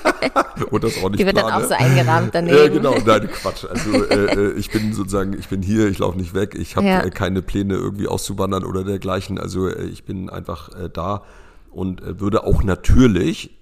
[0.70, 1.64] und das auch nicht Die wird dann plane.
[1.64, 2.56] auch so eingerahmt daneben.
[2.56, 3.64] Ja, genau, nein, Quatsch.
[3.64, 6.86] Also äh, äh, ich bin sozusagen, ich bin hier, ich laufe nicht weg, ich habe
[6.86, 7.00] Ja.
[7.02, 9.40] äh, keine Pläne irgendwie auszuwandern oder dergleichen.
[9.40, 11.24] Also äh, ich bin einfach da
[11.72, 13.57] und würde auch natürlich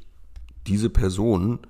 [0.66, 1.60] diese Person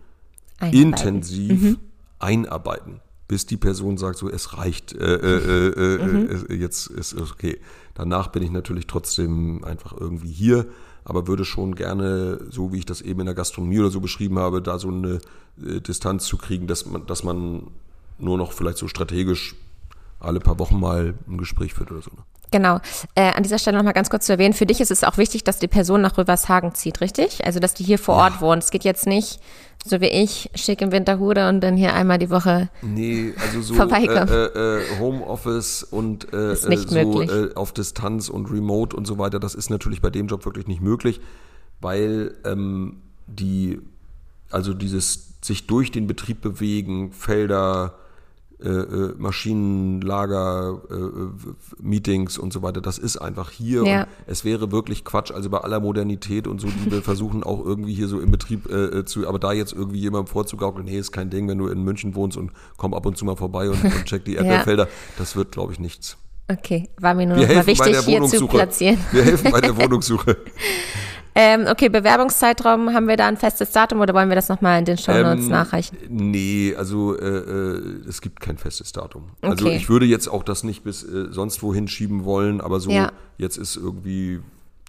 [0.58, 0.82] Einarbeiten.
[0.82, 1.78] intensiv Mhm.
[2.18, 6.46] einarbeiten, bis die Person sagt, so es reicht, äh, äh, äh, Mhm.
[6.48, 7.58] äh, jetzt ist es okay.
[7.94, 10.66] Danach bin ich natürlich trotzdem einfach irgendwie hier,
[11.04, 14.38] aber würde schon gerne, so wie ich das eben in der Gastronomie oder so beschrieben
[14.38, 15.18] habe, da so eine
[15.64, 17.68] äh, Distanz zu kriegen, dass man, dass man
[18.18, 19.54] nur noch vielleicht so strategisch
[20.18, 22.10] alle paar Wochen mal ein Gespräch führt oder so.
[22.50, 22.80] Genau.
[23.14, 25.44] Äh, an dieser Stelle nochmal ganz kurz zu erwähnen, für dich ist es auch wichtig,
[25.44, 27.44] dass die Person nach Rövershagen zieht, richtig?
[27.44, 28.62] Also, dass die hier vor Ort wohnt.
[28.62, 29.40] Es geht jetzt nicht,
[29.84, 32.68] so wie ich, schick im Winterhude und dann hier einmal die Woche.
[32.82, 34.28] Nee, also so Vorbeikommen.
[34.28, 37.30] äh, äh, äh, Homeoffice und äh, Ist nicht äh, so möglich.
[37.30, 40.66] äh, auf Distanz und Remote und so weiter, das ist natürlich bei dem Job wirklich
[40.66, 41.20] nicht möglich,
[41.80, 43.80] weil ähm, die,
[44.50, 47.94] also dieses sich durch den Betrieb bewegen, Felder,
[48.62, 51.30] äh, äh, Maschinen, Lager, äh, äh,
[51.78, 53.84] Meetings und so weiter, das ist einfach hier.
[53.84, 54.02] Ja.
[54.02, 57.64] Und es wäre wirklich Quatsch, also bei aller Modernität und so, die wir versuchen auch
[57.64, 60.98] irgendwie hier so im Betrieb äh, äh, zu, aber da jetzt irgendwie jemandem vorzugaukeln, nee,
[60.98, 63.68] ist kein Ding, wenn du in München wohnst und komm ab und zu mal vorbei
[63.68, 64.88] und, und check die Erdbeerfelder,
[65.18, 66.16] das wird, glaube ich, nichts.
[66.48, 68.98] Okay, war mir nur Wir noch mal wichtig, hier zu platzieren.
[69.10, 70.36] Wir helfen bei der Wohnungssuche.
[71.38, 74.86] Ähm, okay, Bewerbungszeitraum, haben wir da ein festes Datum oder wollen wir das nochmal in
[74.86, 75.98] den Shownotes Ähm, nachreichen?
[76.08, 79.24] Nee, also äh, äh, es gibt kein festes Datum.
[79.42, 79.76] Also Okay.
[79.76, 83.12] ich würde jetzt auch das nicht bis äh, sonst wohin schieben wollen, aber so Ja.
[83.36, 84.40] jetzt ist irgendwie,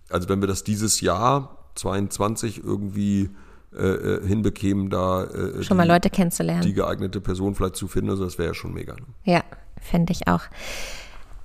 [0.09, 3.29] also wenn wir das dieses Jahr 22 irgendwie
[3.77, 6.61] äh, äh, hinbekämen, da äh, Schon die, mal Leute kennenzulernen.
[6.61, 8.93] die geeignete Person vielleicht zu finden, also das wäre ja schon mega.
[8.93, 9.01] Ne?
[9.25, 9.43] Ja,
[9.81, 10.43] fände ich auch.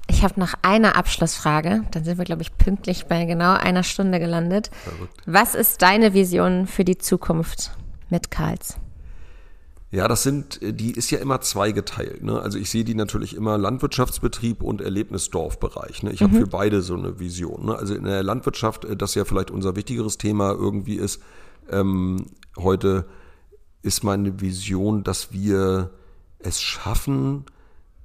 [0.09, 1.85] Ich habe noch eine Abschlussfrage.
[1.91, 4.71] Dann sind wir, glaube ich, pünktlich bei genau einer Stunde gelandet.
[4.85, 5.15] Verrückt.
[5.27, 7.73] Was ist deine Vision für die Zukunft
[8.11, 8.77] mit Karls?
[9.93, 12.23] Ja, das sind, die ist ja immer zweigeteilt.
[12.25, 12.41] Ne?
[12.41, 16.03] Also ich sehe die natürlich immer Landwirtschaftsbetrieb und Erlebnisdorfbereich.
[16.03, 16.13] Ne?
[16.13, 17.67] Ich habe für beide so eine Vision.
[17.67, 17.77] Ne?
[17.77, 21.21] Also in der Landwirtschaft, äh, das ja vielleicht unser wichtigeres Thema irgendwie ist,
[21.71, 22.25] ähm,
[22.57, 23.05] heute
[23.83, 25.91] ist meine Vision, dass wir
[26.39, 27.45] es schaffen,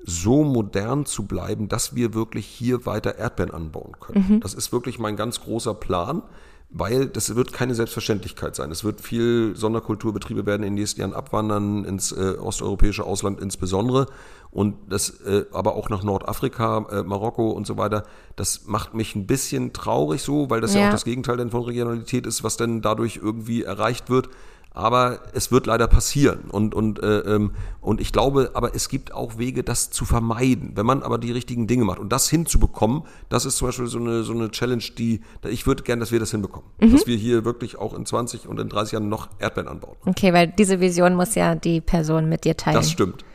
[0.04, 4.40] so modern zu bleiben, dass wir wirklich hier weiter Erdbeeren anbauen können.
[4.42, 6.22] Das ist wirklich mein ganz großer Plan,
[6.70, 8.72] weil das wird keine Selbstverständlichkeit sein.
[8.72, 14.08] Es wird viel Sonderkulturbetriebe werden in den nächsten Jahren abwandern, ins äh, osteuropäische Ausland insbesondere
[14.52, 18.04] und das äh, aber auch nach Nordafrika, äh, Marokko und so weiter.
[18.36, 20.88] Das macht mich ein bisschen traurig so, weil das ja, Ja.
[20.88, 24.30] auch das Gegenteil denn von Regionalität ist, was denn dadurch irgendwie erreicht wird.
[24.78, 26.52] Aber es wird leider passieren.
[26.52, 27.52] Und, und, äh, ähm,
[27.82, 31.32] und ich glaube, aber es gibt auch Wege, das zu vermeiden, wenn man aber die
[31.32, 31.98] richtigen Dinge macht.
[31.98, 35.82] Und das hinzubekommen, das ist zum Beispiel so eine, so eine Challenge, die, ich würde
[35.82, 36.70] gern, dass wir das hinbekommen.
[36.78, 39.96] Dass wir hier wirklich auch in 20 und in 30 Jahren noch Erdbeeren anbauen.
[40.06, 42.76] Okay, weil diese Vision muss ja die Person mit dir teilen.
[42.76, 43.26] Das stimmt.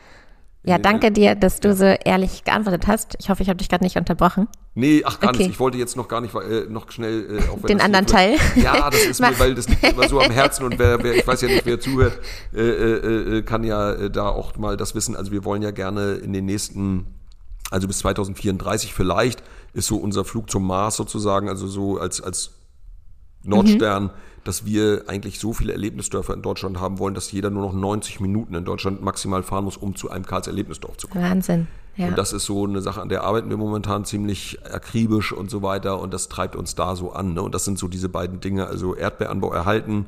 [0.65, 3.15] Ja, danke dir, dass du so ehrlich geantwortet hast.
[3.19, 4.47] Ich hoffe, ich habe dich gerade nicht unterbrochen.
[4.75, 5.39] Nee, ach gar Okay.
[5.43, 5.51] nicht.
[5.51, 8.37] Ich wollte jetzt noch gar nicht, äh, noch schnell, äh, auch wenn Den anderen Teil.
[8.55, 11.27] Ja, das ist mir, weil das liegt immer so am Herzen und wer, wer ich
[11.27, 12.17] weiß ja nicht, wer zuhört,
[12.55, 15.15] äh, äh, äh, kann ja äh, da auch mal das wissen.
[15.15, 17.07] Also wir wollen ja gerne in den nächsten,
[17.69, 19.43] also bis 2034 vielleicht,
[19.73, 22.51] ist so unser Flug zum Mars sozusagen, also so als, als
[23.43, 24.11] Nordstern,
[24.43, 28.19] dass wir eigentlich so viele Erlebnisdörfer in Deutschland haben wollen, dass jeder nur noch 90
[28.19, 31.23] Minuten in Deutschland maximal fahren muss, um zu einem Karls Erlebnisdorf zu kommen.
[31.23, 31.67] Wahnsinn.
[31.95, 32.07] Ja.
[32.07, 35.61] Und das ist so eine Sache, an der arbeiten wir momentan ziemlich akribisch und so
[35.61, 35.99] weiter.
[35.99, 37.33] Und das treibt uns da so an.
[37.33, 37.41] Ne?
[37.41, 40.07] Und das sind so diese beiden Dinge, also Erdbeeranbau erhalten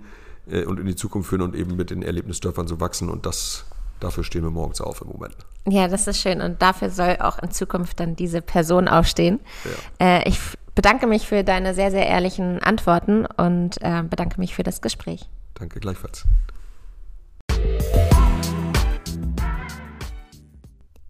[0.50, 3.10] äh, und in die Zukunft führen und eben mit den Erlebnisdörfern so wachsen.
[3.10, 3.66] Und das,
[4.00, 5.36] dafür stehen wir morgens auf im Moment.
[5.68, 6.42] Ja, das ist schön.
[6.42, 9.40] Und dafür soll auch in Zukunft dann diese Person aufstehen.
[10.00, 10.40] Äh, ich
[10.76, 15.28] bedanke mich für deine sehr, sehr ehrlichen Antworten und äh, bedanke mich für das Gespräch.
[15.56, 16.26] Danke gleichfalls.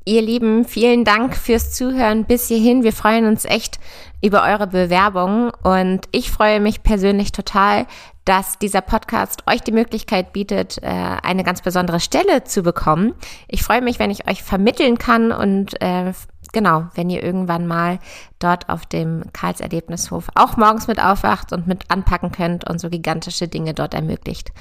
[0.07, 2.83] Ihr Lieben, vielen Dank fürs Zuhören bis hierhin.
[2.83, 3.79] Wir freuen uns echt
[4.21, 7.87] über eure Bewerbungen und ich freue mich persönlich total,
[8.23, 13.15] dass dieser Podcast euch die Möglichkeit bietet, äh, eine ganz besondere Stelle zu bekommen.
[13.47, 16.11] Ich freue mich, wenn ich euch vermitteln kann und äh,
[16.55, 17.99] genau, wenn ihr irgendwann mal
[18.39, 22.89] dort auf dem Karls Erlebnishof auch morgens mit aufwacht und mit anpacken könnt und so
[22.89, 24.53] gigantische Dinge dort ermöglicht.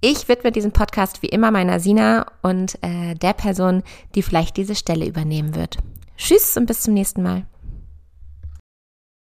[0.00, 3.82] Ich widme diesen Podcast wie immer meiner Sina und äh, der Person,
[4.14, 5.76] die vielleicht diese Stelle übernehmen wird.
[6.16, 7.44] Tschüss und bis zum nächsten Mal.